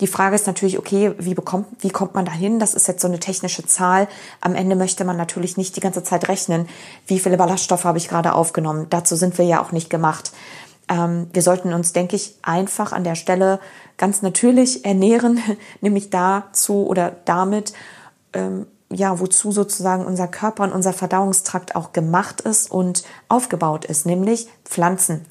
Die 0.00 0.06
Frage 0.06 0.36
ist 0.36 0.46
natürlich, 0.46 0.78
okay, 0.78 1.12
wie 1.18 1.34
bekommt, 1.34 1.66
wie 1.80 1.90
kommt 1.90 2.14
man 2.14 2.24
dahin? 2.24 2.58
Das 2.58 2.74
ist 2.74 2.86
jetzt 2.86 3.02
so 3.02 3.08
eine 3.08 3.18
technische 3.18 3.66
Zahl. 3.66 4.08
Am 4.40 4.54
Ende 4.54 4.76
möchte 4.76 5.04
man 5.04 5.16
natürlich 5.16 5.56
nicht 5.56 5.76
die 5.76 5.80
ganze 5.80 6.04
Zeit 6.04 6.28
rechnen, 6.28 6.68
wie 7.06 7.18
viele 7.18 7.36
Ballaststoffe 7.36 7.84
habe 7.84 7.98
ich 7.98 8.08
gerade 8.08 8.34
aufgenommen. 8.34 8.86
Dazu 8.90 9.16
sind 9.16 9.38
wir 9.38 9.44
ja 9.44 9.60
auch 9.60 9.72
nicht 9.72 9.90
gemacht. 9.90 10.32
Ähm, 10.88 11.28
wir 11.32 11.42
sollten 11.42 11.72
uns, 11.72 11.92
denke 11.92 12.16
ich, 12.16 12.36
einfach 12.42 12.92
an 12.92 13.04
der 13.04 13.16
Stelle 13.16 13.60
ganz 13.96 14.22
natürlich 14.22 14.84
ernähren, 14.84 15.40
nämlich 15.80 16.10
dazu 16.10 16.86
oder 16.86 17.16
damit, 17.24 17.72
ähm, 18.32 18.66
ja, 18.90 19.20
wozu 19.20 19.52
sozusagen 19.52 20.06
unser 20.06 20.28
Körper 20.28 20.62
und 20.62 20.72
unser 20.72 20.94
Verdauungstrakt 20.94 21.76
auch 21.76 21.92
gemacht 21.92 22.40
ist 22.40 22.70
und 22.70 23.02
aufgebaut 23.28 23.84
ist, 23.84 24.06
nämlich 24.06 24.48
Pflanzen. 24.64 25.26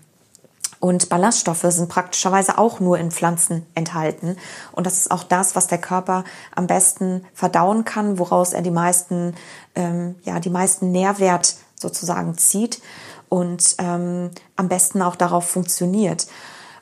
Und 0.80 1.10
Ballaststoffe 1.10 1.66
sind 1.70 1.90
praktischerweise 1.90 2.58
auch 2.58 2.80
nur 2.80 3.00
in 3.00 3.12
Pflanzen 3.12 3.66
enthalten. 3.74 4.38
Und 4.72 4.86
das 4.86 4.98
ist 4.98 5.12
auch 5.12 5.24
das, 5.24 5.56
was 5.56 5.68
der 5.68 5.80
Körper 5.80 6.24
am 6.56 6.68
besten 6.68 7.26
verdauen 7.34 7.84
kann, 7.84 8.20
woraus 8.20 8.54
er 8.54 8.62
die 8.62 8.72
meisten, 8.72 9.34
ähm, 9.76 10.16
ja, 10.24 10.40
die 10.40 10.52
meisten 10.52 10.92
Nährwert 10.92 11.56
sozusagen 11.80 12.38
zieht 12.38 12.82
und 13.30 13.76
ähm, 13.80 14.32
am 14.56 14.68
besten 14.70 15.02
auch 15.02 15.16
darauf 15.16 15.48
funktioniert. 15.48 16.28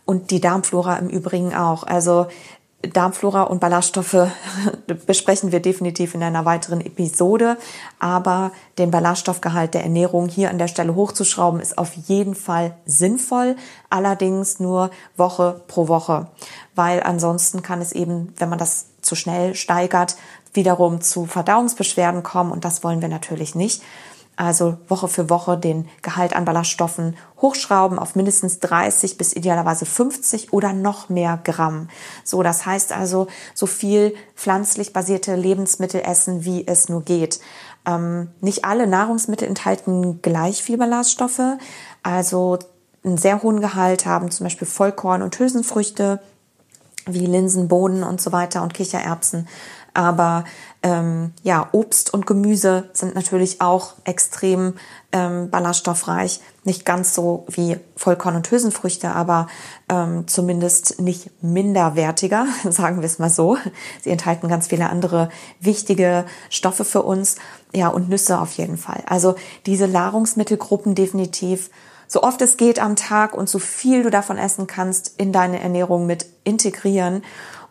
Und 0.06 0.30
die 0.30 0.40
Darmflora 0.40 0.98
im 0.98 1.10
Übrigen 1.10 1.56
auch. 1.56 1.84
Also 1.84 2.28
Darmflora 2.82 3.44
und 3.44 3.60
Ballaststoffe 3.60 4.30
besprechen 5.06 5.52
wir 5.52 5.60
definitiv 5.60 6.14
in 6.14 6.24
einer 6.24 6.46
weiteren 6.46 6.82
Episode. 6.82 7.58
Aber 8.00 8.52
den 8.78 8.92
Ballaststoffgehalt 8.92 9.74
der 9.74 9.84
Ernährung 9.84 10.28
hier 10.28 10.50
an 10.50 10.58
der 10.58 10.68
Stelle 10.68 10.96
hochzuschrauben, 10.96 11.60
ist 11.60 11.78
auf 11.78 11.94
jeden 11.94 12.36
Fall 12.36 12.76
sinnvoll. 12.86 13.56
Allerdings 13.90 14.60
nur 14.60 14.92
Woche 15.18 15.62
pro 15.68 15.88
Woche. 15.88 16.28
Weil 16.76 17.02
ansonsten 17.02 17.62
kann 17.62 17.82
es 17.82 17.92
eben, 17.92 18.34
wenn 18.38 18.50
man 18.50 18.60
das 18.60 18.88
zu 19.02 19.16
schnell 19.16 19.56
steigert, 19.56 20.16
wiederum 20.54 21.02
zu 21.02 21.26
Verdauungsbeschwerden 21.26 22.24
kommen. 22.24 22.52
Und 22.52 22.66
das 22.66 22.84
wollen 22.84 23.02
wir 23.02 23.10
natürlich 23.10 23.56
nicht 23.56 23.82
also 24.38 24.78
Woche 24.88 25.08
für 25.08 25.30
Woche 25.30 25.58
den 25.58 25.88
Gehalt 26.02 26.36
an 26.36 26.46
Ballaststoffen 26.46 27.16
hochschrauben 27.42 28.00
auf 28.00 28.16
mindestens 28.16 28.60
30 28.60 29.18
bis 29.18 29.34
idealerweise 29.34 29.86
50 29.86 30.52
oder 30.52 30.74
noch 30.74 31.10
mehr 31.10 31.40
Gramm. 31.44 31.90
So, 32.24 32.44
das 32.44 32.66
heißt 32.66 32.92
also 32.92 33.28
so 33.54 33.66
viel 33.66 34.14
pflanzlich 34.36 34.94
basierte 34.94 35.36
Lebensmittel 35.36 36.02
essen, 36.02 36.44
wie 36.44 36.68
es 36.68 36.90
nur 36.90 37.04
geht. 37.04 37.40
Ähm, 37.86 38.30
nicht 38.42 38.66
alle 38.66 38.88
Nahrungsmittel 38.88 39.48
enthalten 39.48 40.22
gleich 40.22 40.64
viel 40.64 40.78
Ballaststoffe. 40.78 41.58
Also 42.04 42.60
einen 43.04 43.18
sehr 43.18 43.42
hohen 43.42 43.62
Gehalt 43.62 44.06
haben 44.06 44.32
zum 44.32 44.46
Beispiel 44.46 44.68
Vollkorn 44.68 45.22
und 45.22 45.38
Hülsenfrüchte 45.38 46.20
wie 47.06 47.26
Linsen, 47.26 47.68
Bohnen 47.68 48.04
und 48.04 48.20
so 48.20 48.32
weiter 48.32 48.64
und 48.64 48.74
Kichererbsen. 48.74 49.48
Aber 49.94 50.44
ähm, 50.86 51.34
ja, 51.42 51.68
Obst 51.72 52.14
und 52.14 52.28
Gemüse 52.28 52.92
sind 52.94 53.16
natürlich 53.16 53.60
auch 53.60 53.96
extrem 54.04 54.76
ähm, 55.12 55.50
ballaststoffreich. 55.50 56.42
Nicht 56.64 56.86
ganz 56.86 57.16
so 57.16 57.48
wie 57.50 57.78
Vollkorn- 57.96 58.36
und 58.36 58.52
Hülsenfrüchte, 58.52 59.10
aber 59.10 59.48
ähm, 59.90 60.28
zumindest 60.28 61.02
nicht 61.02 61.32
minderwertiger, 61.42 62.46
sagen 62.70 63.02
wir 63.02 63.08
es 63.08 63.18
mal 63.18 63.32
so. 63.32 63.58
Sie 64.04 64.12
enthalten 64.12 64.48
ganz 64.48 64.68
viele 64.68 64.92
andere 64.92 65.30
wichtige 65.60 66.26
Stoffe 66.52 66.86
für 66.86 67.02
uns. 67.02 67.38
Ja, 67.74 67.88
und 67.88 68.08
Nüsse 68.08 68.40
auf 68.40 68.52
jeden 68.52 68.78
Fall. 68.78 69.02
Also 69.08 69.34
diese 69.66 69.88
Nahrungsmittelgruppen 69.88 70.94
definitiv 70.94 71.72
so 72.08 72.22
oft 72.22 72.40
es 72.44 72.58
geht 72.58 72.78
am 72.78 72.96
Tag 72.96 73.34
und 73.34 73.50
so 73.50 73.58
viel 73.58 74.04
du 74.04 74.12
davon 74.12 74.38
essen 74.38 74.68
kannst, 74.68 75.20
in 75.20 75.32
deine 75.32 75.60
Ernährung 75.60 76.06
mit 76.06 76.28
integrieren 76.44 77.24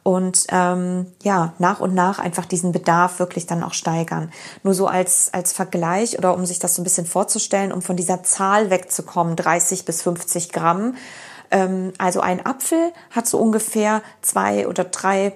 und 0.04 0.44
ähm, 0.50 1.06
ja, 1.22 1.54
nach 1.58 1.80
und 1.80 1.94
nach 1.94 2.18
einfach 2.18 2.44
diesen 2.44 2.72
Bedarf 2.72 3.18
wirklich 3.18 3.46
dann 3.46 3.64
auch 3.64 3.72
steigern. 3.72 4.30
Nur 4.62 4.74
so 4.74 4.86
als, 4.86 5.32
als 5.32 5.54
Vergleich 5.54 6.18
oder 6.18 6.34
um 6.34 6.44
sich 6.44 6.58
das 6.58 6.74
so 6.74 6.82
ein 6.82 6.84
bisschen 6.84 7.06
vorzustellen, 7.06 7.72
um 7.72 7.80
von 7.80 7.96
dieser 7.96 8.22
Zahl 8.22 8.68
wegzukommen, 8.68 9.34
30 9.34 9.86
bis 9.86 10.02
50 10.02 10.52
Gramm. 10.52 10.96
Ähm, 11.50 11.94
also 11.96 12.20
ein 12.20 12.44
Apfel 12.44 12.92
hat 13.10 13.26
so 13.26 13.38
ungefähr 13.38 14.02
zwei 14.20 14.68
oder 14.68 14.84
drei 14.84 15.32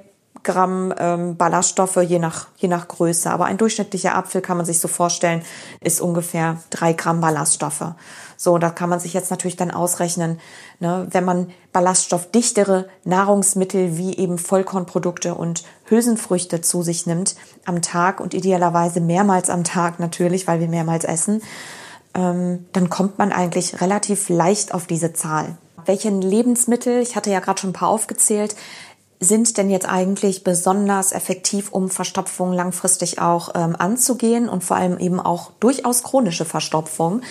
Gramm 0.48 0.94
ähm, 0.98 1.36
Ballaststoffe 1.36 1.98
je 1.98 2.18
nach, 2.18 2.46
je 2.56 2.68
nach 2.68 2.88
Größe. 2.88 3.30
Aber 3.30 3.44
ein 3.44 3.58
durchschnittlicher 3.58 4.14
Apfel 4.14 4.40
kann 4.40 4.56
man 4.56 4.64
sich 4.64 4.80
so 4.80 4.88
vorstellen, 4.88 5.42
ist 5.82 6.00
ungefähr 6.00 6.56
drei 6.70 6.94
Gramm 6.94 7.20
Ballaststoffe. 7.20 7.84
So, 8.38 8.56
da 8.56 8.70
kann 8.70 8.88
man 8.88 8.98
sich 8.98 9.12
jetzt 9.12 9.30
natürlich 9.30 9.56
dann 9.56 9.70
ausrechnen, 9.70 10.40
ne, 10.80 11.06
wenn 11.10 11.24
man 11.24 11.50
ballaststoffdichtere 11.74 12.88
Nahrungsmittel 13.04 13.98
wie 13.98 14.16
eben 14.16 14.38
Vollkornprodukte 14.38 15.34
und 15.34 15.64
Hülsenfrüchte 15.84 16.62
zu 16.62 16.82
sich 16.82 17.04
nimmt 17.04 17.36
am 17.66 17.82
Tag 17.82 18.20
und 18.20 18.32
idealerweise 18.32 19.00
mehrmals 19.00 19.50
am 19.50 19.64
Tag 19.64 20.00
natürlich, 20.00 20.46
weil 20.46 20.60
wir 20.60 20.68
mehrmals 20.68 21.04
essen, 21.04 21.42
ähm, 22.14 22.66
dann 22.72 22.88
kommt 22.88 23.18
man 23.18 23.32
eigentlich 23.32 23.82
relativ 23.82 24.30
leicht 24.30 24.72
auf 24.72 24.86
diese 24.86 25.12
Zahl. 25.12 25.58
Welche 25.84 26.10
Lebensmittel, 26.10 27.00
ich 27.00 27.16
hatte 27.16 27.30
ja 27.30 27.40
gerade 27.40 27.60
schon 27.60 27.70
ein 27.70 27.74
paar 27.74 27.88
aufgezählt, 27.88 28.54
sind 29.20 29.56
denn 29.56 29.70
jetzt 29.70 29.88
eigentlich 29.88 30.44
besonders 30.44 31.12
effektiv, 31.12 31.72
um 31.72 31.90
Verstopfung 31.90 32.52
langfristig 32.52 33.20
auch 33.20 33.50
ähm, 33.54 33.74
anzugehen 33.76 34.48
und 34.48 34.62
vor 34.62 34.76
allem 34.76 34.98
eben 34.98 35.18
auch 35.18 35.50
durchaus 35.58 36.02
chronische 36.02 36.44
Verstopfung? 36.44 37.22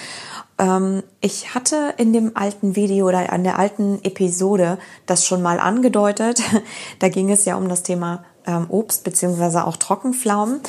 Ähm, 0.58 1.04
ich 1.22 1.54
hatte 1.54 1.94
in 1.98 2.14
dem 2.14 2.36
alten 2.36 2.76
Video 2.76 3.08
oder 3.08 3.32
an 3.32 3.44
der 3.44 3.58
alten 3.58 4.04
Episode 4.04 4.80
das 5.06 5.26
schon 5.26 5.42
mal 5.42 5.60
angedeutet. 5.60 6.42
da 7.00 7.10
ging 7.10 7.32
es 7.32 7.46
ja 7.46 7.56
um 7.56 7.70
das 7.70 7.84
Thema 7.84 8.26
ähm, 8.46 8.66
Obst 8.70 9.04
beziehungsweise 9.04 9.66
auch 9.66 9.78
Trockenpflaumen. 9.78 10.60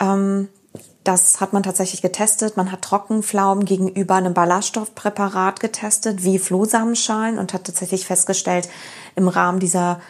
Ähm, 0.00 0.48
das 1.04 1.40
hat 1.40 1.52
man 1.52 1.62
tatsächlich 1.62 2.02
getestet. 2.02 2.56
Man 2.56 2.70
hat 2.70 2.82
Trockenpflaumen 2.82 3.64
gegenüber 3.64 4.14
einem 4.14 4.34
Ballaststoffpräparat 4.34 5.58
getestet, 5.58 6.22
wie 6.22 6.38
Flohsamenschalen, 6.38 7.38
und 7.38 7.54
hat 7.54 7.64
tatsächlich 7.64 8.06
festgestellt 8.06 8.68
im 9.16 9.26
Rahmen 9.26 9.58
dieser 9.58 10.00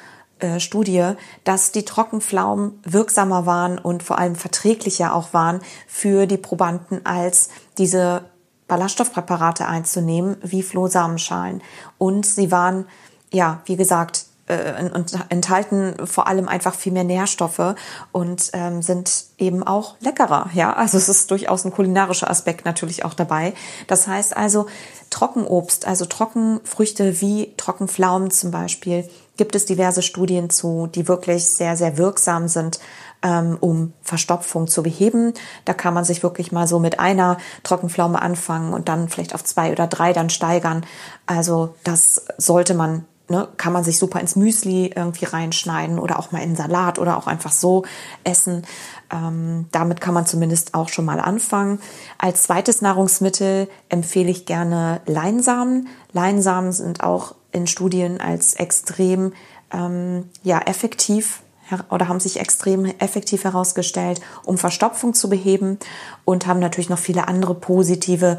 äh, 0.43 0.61
Studie, 0.61 1.13
dass 1.45 1.73
die 1.73 1.85
Trockenpflaumen 1.85 2.81
wirksamer 2.85 3.47
waren 3.47 3.79
und 3.79 4.03
vor 4.03 4.19
allem 4.19 4.37
verträglicher 4.37 5.15
auch 5.15 5.33
waren 5.33 5.61
für 5.87 6.27
die 6.27 6.37
Probanden 6.37 7.05
als 7.07 7.49
diese 7.79 8.25
Ballaststoffpräparate 8.69 9.67
einzunehmen, 9.67 10.37
wie 10.43 10.63
Flohsamenschalen. 10.63 11.63
Und 11.99 12.25
sie 12.25 12.51
waren, 12.51 12.87
ja, 13.31 13.61
wie 13.67 13.77
gesagt, 13.77 14.27
äh, 14.47 14.91
enthalten 15.29 15.95
vor 16.05 16.27
allem 16.27 16.49
einfach 16.49 16.75
viel 16.75 16.93
mehr 16.93 17.05
Nährstoffe 17.05 17.75
und 18.11 18.51
ähm, 18.53 18.83
sind 18.83 19.27
eben 19.39 19.63
auch 19.63 19.97
leckerer. 20.01 20.51
Ja, 20.53 20.73
also 20.73 20.99
es 20.99 21.09
ist 21.09 21.31
durchaus 21.31 21.65
ein 21.65 21.73
kulinarischer 21.73 22.29
Aspekt 22.29 22.65
natürlich 22.65 23.05
auch 23.05 23.15
dabei. 23.15 23.55
Das 23.87 24.09
heißt 24.09 24.37
also 24.37 24.67
Trockenobst, 25.11 25.87
also 25.87 26.07
Trockenfrüchte 26.07 27.21
wie 27.21 27.55
Trockenpflaumen 27.57 28.31
zum 28.31 28.51
Beispiel, 28.51 29.09
gibt 29.37 29.55
es 29.55 29.65
diverse 29.65 30.03
Studien 30.03 30.51
zu, 30.51 30.89
die 30.95 31.09
wirklich 31.09 31.47
sehr, 31.47 31.77
sehr 31.77 31.99
wirksam 31.99 32.49
sind, 32.49 32.81
ähm, 33.23 33.57
um 33.61 33.93
Verstopfung 34.03 34.67
zu 34.69 34.83
beheben. 34.83 35.33
Da 35.65 35.75
kann 35.75 35.95
man 35.95 36.05
sich 36.05 36.23
wirklich 36.23 36.53
mal 36.53 36.67
so 36.67 36.79
mit 36.79 37.01
einer 37.01 37.39
Trockenpflaume 37.63 38.21
anfangen 38.21 38.73
und 38.73 38.89
dann 38.89 39.09
vielleicht 39.09 39.35
auf 39.35 39.45
zwei 39.45 39.73
oder 39.73 39.87
drei 39.87 40.13
dann 40.13 40.31
steigern. 40.31 40.85
Also 41.27 41.75
das 41.85 42.27
sollte 42.37 42.75
man 42.75 43.07
ne, 43.29 43.49
kann 43.57 43.73
man 43.73 43.85
sich 43.85 43.99
super 43.99 44.21
ins 44.21 44.37
Müsli 44.37 44.93
irgendwie 44.95 45.25
reinschneiden 45.25 45.99
oder 45.99 46.19
auch 46.19 46.33
mal 46.33 46.43
in 46.43 46.55
Salat 46.55 46.99
oder 46.99 47.17
auch 47.17 47.27
einfach 47.27 47.53
so 47.53 47.85
essen. 48.25 48.65
Ähm, 49.11 49.67
damit 49.73 50.01
kann 50.01 50.15
man 50.15 50.27
zumindest 50.27 50.75
auch 50.75 50.89
schon 50.89 51.05
mal 51.05 51.21
anfangen. 51.21 51.81
Als 52.19 52.45
zweites 52.45 52.83
Nahrungsmittel 52.83 53.69
empfehle 53.89 54.31
ich 54.31 54.47
gerne 54.47 55.01
Leinsamen. 55.07 55.89
Leinsamen 56.13 56.73
sind 56.73 57.03
auch 57.03 57.35
in 57.53 57.67
Studien 57.67 58.21
als 58.21 58.55
extrem 58.55 59.33
ähm, 59.73 60.29
ja, 60.43 60.61
effektiv 60.61 61.43
oder 61.91 62.09
haben 62.09 62.21
sich 62.21 62.39
extrem 62.39 62.85
effektiv 62.85 63.45
herausgestellt, 63.45 64.21
um 64.45 64.59
Verstopfung 64.59 65.15
zu 65.15 65.31
beheben 65.31 65.79
und 66.25 66.47
haben 66.47 66.61
natürlich 66.61 66.91
noch 66.91 66.99
viele 66.99 67.29
andere 67.29 67.55
positive 67.55 68.39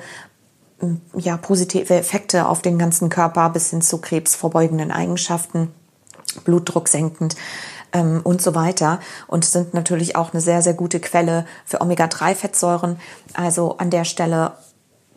ja, 1.15 1.38
positive 1.38 1.93
Effekte 1.93 2.48
auf 2.48 2.62
den 2.62 2.77
ganzen 2.77 3.10
Körper 3.10 3.50
bis 3.50 3.70
hin 3.70 3.82
zu 3.82 4.00
krebsvorbeugenden 4.00 4.91
Eigenschaften, 4.91 5.74
Blutdruck 6.43 6.88
senkend 6.88 7.36
ähm, 7.93 8.22
und 8.24 8.41
so 8.41 8.55
weiter. 8.55 9.00
Und 9.27 9.46
sind 9.46 9.74
natürlich 9.74 10.15
auch 10.15 10.34
eine 10.34 10.41
sehr, 10.41 10.62
sehr 10.62 10.74
gute 10.74 11.00
Quelle 11.00 11.46
für 11.65 11.82
Omega-3-Fettsäuren. 11.82 12.98
Also 13.34 13.77
an 13.77 13.89
der 13.89 14.03
Stelle 14.03 14.53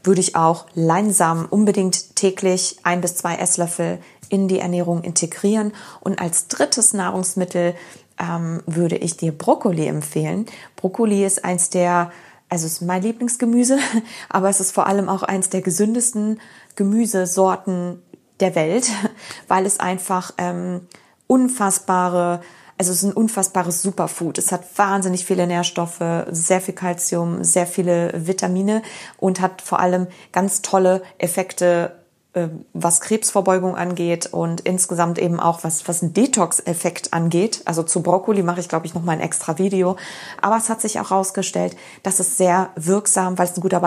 würde 0.06 0.20
ich 0.20 0.36
auch 0.36 0.66
Leinsamen 0.74 1.46
unbedingt 1.46 2.16
täglich 2.16 2.78
ein 2.82 3.00
bis 3.00 3.16
zwei 3.16 3.36
Esslöffel 3.36 3.98
in 4.28 4.48
die 4.48 4.58
Ernährung 4.58 5.02
integrieren. 5.02 5.72
Und 6.00 6.20
als 6.20 6.48
drittes 6.48 6.92
Nahrungsmittel 6.92 7.74
ähm, 8.18 8.62
würde 8.66 8.96
ich 8.96 9.16
dir 9.16 9.32
Brokkoli 9.32 9.86
empfehlen. 9.86 10.46
Brokkoli 10.76 11.24
ist 11.24 11.44
eins 11.44 11.70
der 11.70 12.10
also 12.48 12.66
es 12.66 12.74
ist 12.74 12.82
mein 12.82 13.02
Lieblingsgemüse, 13.02 13.78
aber 14.28 14.48
es 14.48 14.60
ist 14.60 14.72
vor 14.72 14.86
allem 14.86 15.08
auch 15.08 15.22
eins 15.22 15.50
der 15.50 15.62
gesündesten 15.62 16.40
Gemüsesorten 16.76 18.02
der 18.40 18.54
Welt, 18.54 18.88
weil 19.48 19.66
es 19.66 19.80
einfach 19.80 20.32
ähm, 20.38 20.82
unfassbare, 21.26 22.40
also 22.78 22.92
es 22.92 22.98
ist 22.98 23.04
ein 23.04 23.12
unfassbares 23.12 23.82
Superfood. 23.82 24.38
Es 24.38 24.52
hat 24.52 24.64
wahnsinnig 24.76 25.24
viele 25.24 25.46
Nährstoffe, 25.46 26.02
sehr 26.30 26.60
viel 26.60 26.74
Kalzium, 26.74 27.42
sehr 27.42 27.66
viele 27.66 28.12
Vitamine 28.14 28.82
und 29.18 29.40
hat 29.40 29.62
vor 29.62 29.80
allem 29.80 30.06
ganz 30.32 30.62
tolle 30.62 31.02
Effekte 31.18 31.92
äh, 32.34 32.48
was 32.74 33.00
Krebsvorbeugung 33.00 33.76
angeht 33.76 34.26
und 34.26 34.60
insgesamt 34.60 35.18
eben 35.18 35.40
auch 35.40 35.64
was, 35.64 35.88
was 35.88 36.02
einen 36.02 36.12
Detox-Effekt 36.12 37.14
angeht. 37.14 37.62
Also 37.64 37.82
zu 37.82 38.02
Brokkoli 38.02 38.42
mache 38.42 38.60
ich, 38.60 38.68
glaube 38.68 38.86
ich, 38.86 38.94
noch 38.94 39.02
mal 39.02 39.12
ein 39.12 39.20
extra 39.20 39.58
Video. 39.58 39.96
Aber 40.42 40.58
es 40.58 40.68
hat 40.68 40.82
sich 40.82 41.00
auch 41.00 41.10
herausgestellt, 41.10 41.76
dass 42.02 42.20
es 42.20 42.36
sehr 42.36 42.70
wirksam, 42.76 43.38
weil 43.38 43.46
es 43.46 43.56
ein 43.56 43.62
guter 43.62 43.80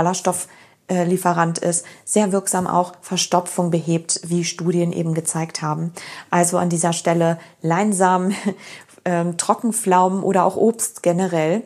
Ballaststofflieferant 0.89 1.60
ist, 1.60 1.86
sehr 2.04 2.32
wirksam 2.32 2.67
auch 2.67 2.93
Verstopfung 3.02 3.71
behebt, 3.71 4.21
wie 4.25 4.43
Studien 4.43 4.91
eben 4.91 5.13
gezeigt 5.13 5.62
haben. 5.62 5.93
Also 6.30 6.58
an 6.58 6.69
dieser 6.69 6.93
Stelle 6.93 7.39
Leinsamen, 7.62 8.36
ähm, 9.06 9.38
Trockenpflaumen 9.38 10.23
oder 10.23 10.45
auch 10.45 10.56
Obst 10.56 11.04
generell 11.04 11.63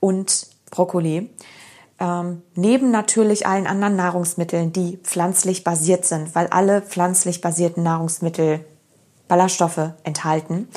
und 0.00 0.46
Brokkoli 0.70 1.30
ähm, 1.98 2.42
neben 2.54 2.90
natürlich 2.90 3.46
allen 3.46 3.66
anderen 3.66 3.96
Nahrungsmitteln, 3.96 4.72
die 4.72 4.98
pflanzlich 4.98 5.64
basiert 5.64 6.04
sind, 6.04 6.34
weil 6.34 6.46
alle 6.48 6.82
pflanzlich 6.82 7.40
basierten 7.40 7.82
Nahrungsmittel 7.82 8.64
Ballaststoffe 9.28 9.92
enthalten. 10.04 10.68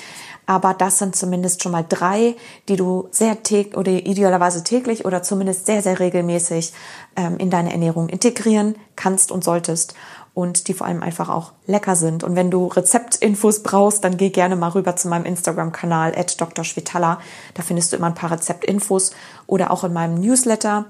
Aber 0.45 0.73
das 0.73 0.97
sind 0.97 1.15
zumindest 1.15 1.61
schon 1.61 1.71
mal 1.71 1.85
drei, 1.87 2.35
die 2.67 2.75
du 2.75 3.07
sehr 3.11 3.43
täglich 3.43 3.77
oder 3.77 3.91
idealerweise 3.91 4.63
täglich 4.63 5.05
oder 5.05 5.21
zumindest 5.21 5.67
sehr, 5.67 5.83
sehr 5.83 5.99
regelmäßig 5.99 6.73
ähm, 7.15 7.37
in 7.37 7.51
deine 7.51 7.71
Ernährung 7.71 8.09
integrieren 8.09 8.75
kannst 8.95 9.31
und 9.31 9.43
solltest 9.43 9.93
und 10.33 10.67
die 10.67 10.73
vor 10.73 10.87
allem 10.87 11.03
einfach 11.03 11.29
auch 11.29 11.51
lecker 11.65 11.95
sind. 11.95 12.23
Und 12.23 12.35
wenn 12.35 12.49
du 12.49 12.67
Rezeptinfos 12.67 13.61
brauchst, 13.61 14.03
dann 14.03 14.17
geh 14.17 14.29
gerne 14.29 14.55
mal 14.55 14.69
rüber 14.69 14.95
zu 14.95 15.07
meinem 15.07 15.25
Instagram-Kanal 15.25 16.13
at 16.15 16.39
Dr. 16.39 16.63
Schwetala. 16.63 17.19
Da 17.53 17.61
findest 17.61 17.91
du 17.91 17.97
immer 17.97 18.07
ein 18.07 18.15
paar 18.15 18.31
Rezeptinfos 18.31 19.11
oder 19.47 19.69
auch 19.69 19.83
in 19.83 19.93
meinem 19.93 20.15
Newsletter. 20.15 20.85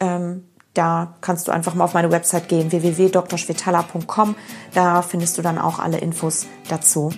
Ähm, 0.00 0.44
da 0.74 1.14
kannst 1.20 1.48
du 1.48 1.52
einfach 1.52 1.74
mal 1.74 1.84
auf 1.84 1.94
meine 1.94 2.10
Website 2.10 2.48
gehen, 2.48 2.72
www.drschwetala.com. 2.72 4.36
Da 4.72 5.02
findest 5.02 5.36
du 5.38 5.42
dann 5.42 5.58
auch 5.58 5.78
alle 5.78 5.98
Infos 5.98 6.46
dazu. 6.68 7.12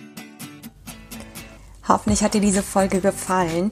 Hoffentlich 1.86 2.22
hat 2.22 2.34
dir 2.34 2.40
diese 2.40 2.62
Folge 2.62 3.00
gefallen. 3.00 3.70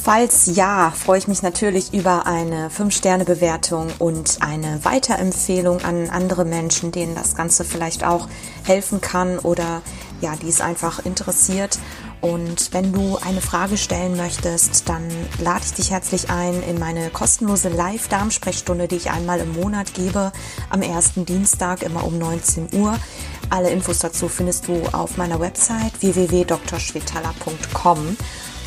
Falls 0.00 0.46
ja, 0.54 0.92
freue 0.94 1.18
ich 1.18 1.28
mich 1.28 1.42
natürlich 1.42 1.92
über 1.92 2.26
eine 2.26 2.70
5-Sterne-Bewertung 2.70 3.88
und 3.98 4.38
eine 4.40 4.84
Weiterempfehlung 4.84 5.82
an 5.82 6.08
andere 6.08 6.44
Menschen, 6.44 6.92
denen 6.92 7.14
das 7.14 7.34
Ganze 7.34 7.64
vielleicht 7.64 8.04
auch 8.04 8.28
helfen 8.64 9.00
kann 9.00 9.38
oder 9.38 9.82
ja, 10.20 10.36
die 10.36 10.48
es 10.48 10.60
einfach 10.60 11.04
interessiert. 11.04 11.78
Und 12.20 12.72
wenn 12.72 12.92
du 12.92 13.16
eine 13.18 13.40
Frage 13.40 13.76
stellen 13.76 14.16
möchtest, 14.16 14.88
dann 14.88 15.08
lade 15.40 15.62
ich 15.64 15.74
dich 15.74 15.92
herzlich 15.92 16.30
ein 16.30 16.62
in 16.62 16.78
meine 16.78 17.10
kostenlose 17.10 17.68
Live-Darmsprechstunde, 17.68 18.88
die 18.88 18.96
ich 18.96 19.10
einmal 19.10 19.38
im 19.40 19.52
Monat 19.52 19.94
gebe, 19.94 20.32
am 20.70 20.82
ersten 20.82 21.24
Dienstag 21.24 21.82
immer 21.82 22.04
um 22.04 22.18
19 22.18 22.68
Uhr. 22.72 22.98
Alle 23.50 23.70
Infos 23.70 24.00
dazu 24.00 24.28
findest 24.28 24.68
du 24.68 24.82
auf 24.92 25.16
meiner 25.16 25.40
Website 25.40 26.00
www.drschwetala.com. 26.00 28.16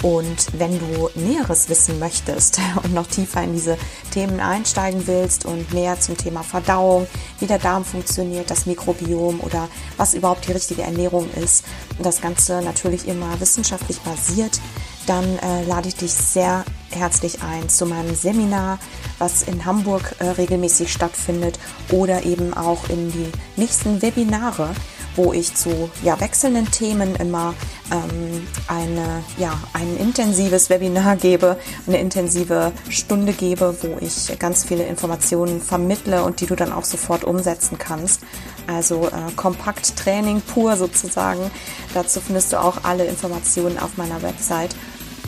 Und 0.02 0.48
wenn 0.54 0.80
du 0.80 1.10
Näheres 1.16 1.70
wissen 1.70 2.00
möchtest 2.00 2.60
und 2.84 2.94
noch 2.94 3.08
tiefer 3.08 3.44
in 3.44 3.54
diese 3.54 3.78
Themen 4.12 4.40
einsteigen 4.40 5.06
willst 5.08 5.46
und 5.46 5.74
mehr 5.74 6.00
zum 6.00 6.18
Thema 6.18 6.44
Verdauung, 6.44 7.08
wie 7.40 7.48
der 7.48 7.60
Darm 7.60 7.86
funktioniert, 7.86 8.50
das 8.50 8.66
Mikrobiom 8.66 9.40
oder 9.42 9.68
was 9.98 10.14
überhaupt 10.14 10.48
die 10.48 10.54
richtige 10.54 10.82
Ernährung 10.82 11.30
ist, 11.34 11.66
das 12.02 12.22
Ganze 12.22 12.62
natürlich 12.62 13.08
immer 13.08 13.40
wissenschaftlich 13.40 14.00
basiert, 14.02 14.60
dann 15.08 15.38
äh, 15.40 15.64
lade 15.66 15.88
ich 15.88 15.96
dich 15.96 16.14
sehr 16.14 16.64
herzlich 16.92 17.42
ein 17.42 17.70
zu 17.70 17.86
meinem 17.86 18.16
Seminar, 18.16 18.80
was 19.18 19.44
in 19.44 19.66
Hamburg 19.66 20.16
äh, 20.20 20.26
regelmäßig 20.26 20.92
stattfindet 20.92 21.60
oder 21.92 22.24
eben 22.24 22.54
auch 22.54 22.90
in 22.90 23.12
die 23.12 23.32
nächsten 23.56 24.02
Webinare, 24.02 24.70
wo 25.16 25.34
ich 25.34 25.56
zu 25.56 25.90
ja, 26.04 26.20
wechselnden 26.20 26.70
Themen 26.72 27.16
immer 27.16 27.54
ähm, 27.92 28.48
eine, 28.68 29.24
ja, 29.38 29.60
ein 29.74 29.98
intensives 29.98 30.70
Webinar 30.70 31.16
gebe, 31.16 31.58
eine 31.88 32.00
intensive 32.00 32.72
Stunde 32.90 33.34
gebe, 33.34 33.76
wo 33.82 33.98
ich 34.00 34.38
ganz 34.40 34.66
viele 34.66 34.86
Informationen 34.86 35.62
vermittle 35.62 36.24
und 36.24 36.42
die 36.42 36.46
du 36.46 36.56
dann 36.56 36.72
auch 36.72 36.86
sofort 36.86 37.24
umsetzen 37.24 37.78
kannst. 37.78 38.22
Also 38.68 39.08
äh, 39.08 39.32
kompakt 39.36 39.96
Training 39.98 40.42
pur 40.42 40.78
sozusagen. 40.78 41.52
Dazu 41.94 42.22
findest 42.22 42.54
du 42.54 42.62
auch 42.62 42.84
alle 42.84 43.06
Informationen 43.06 43.78
auf 43.78 43.98
meiner 43.98 44.22
Website. 44.22 44.76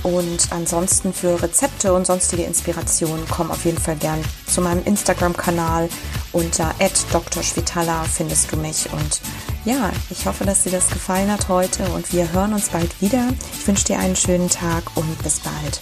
Und 0.03 0.51
ansonsten 0.51 1.13
für 1.13 1.41
Rezepte 1.41 1.93
und 1.93 2.05
sonstige 2.05 2.43
Inspirationen 2.43 3.25
komm 3.29 3.51
auf 3.51 3.63
jeden 3.63 3.77
Fall 3.77 3.95
gern 3.95 4.21
zu 4.45 4.59
meinem 4.59 4.83
Instagram-Kanal 4.83 5.87
unter 6.33 6.73
@drschwitala 6.79 8.03
findest 8.03 8.51
du 8.51 8.57
mich 8.57 8.91
und 8.91 9.21
Ja, 9.65 9.91
ich 10.09 10.25
hoffe, 10.25 10.43
dass 10.43 10.63
dir 10.63 10.71
das 10.71 10.89
gefallen 10.89 11.31
hat 11.31 11.47
heute 11.47 11.85
und 11.93 12.11
wir 12.11 12.33
hören 12.33 12.53
uns 12.53 12.67
bald 12.67 12.99
wieder. 13.01 13.29
Ich 13.53 13.65
wünsche 13.65 13.85
dir 13.85 13.99
einen 13.99 14.15
schönen 14.15 14.49
Tag 14.49 14.83
und 14.95 15.23
bis 15.23 15.39
bald. 15.39 15.81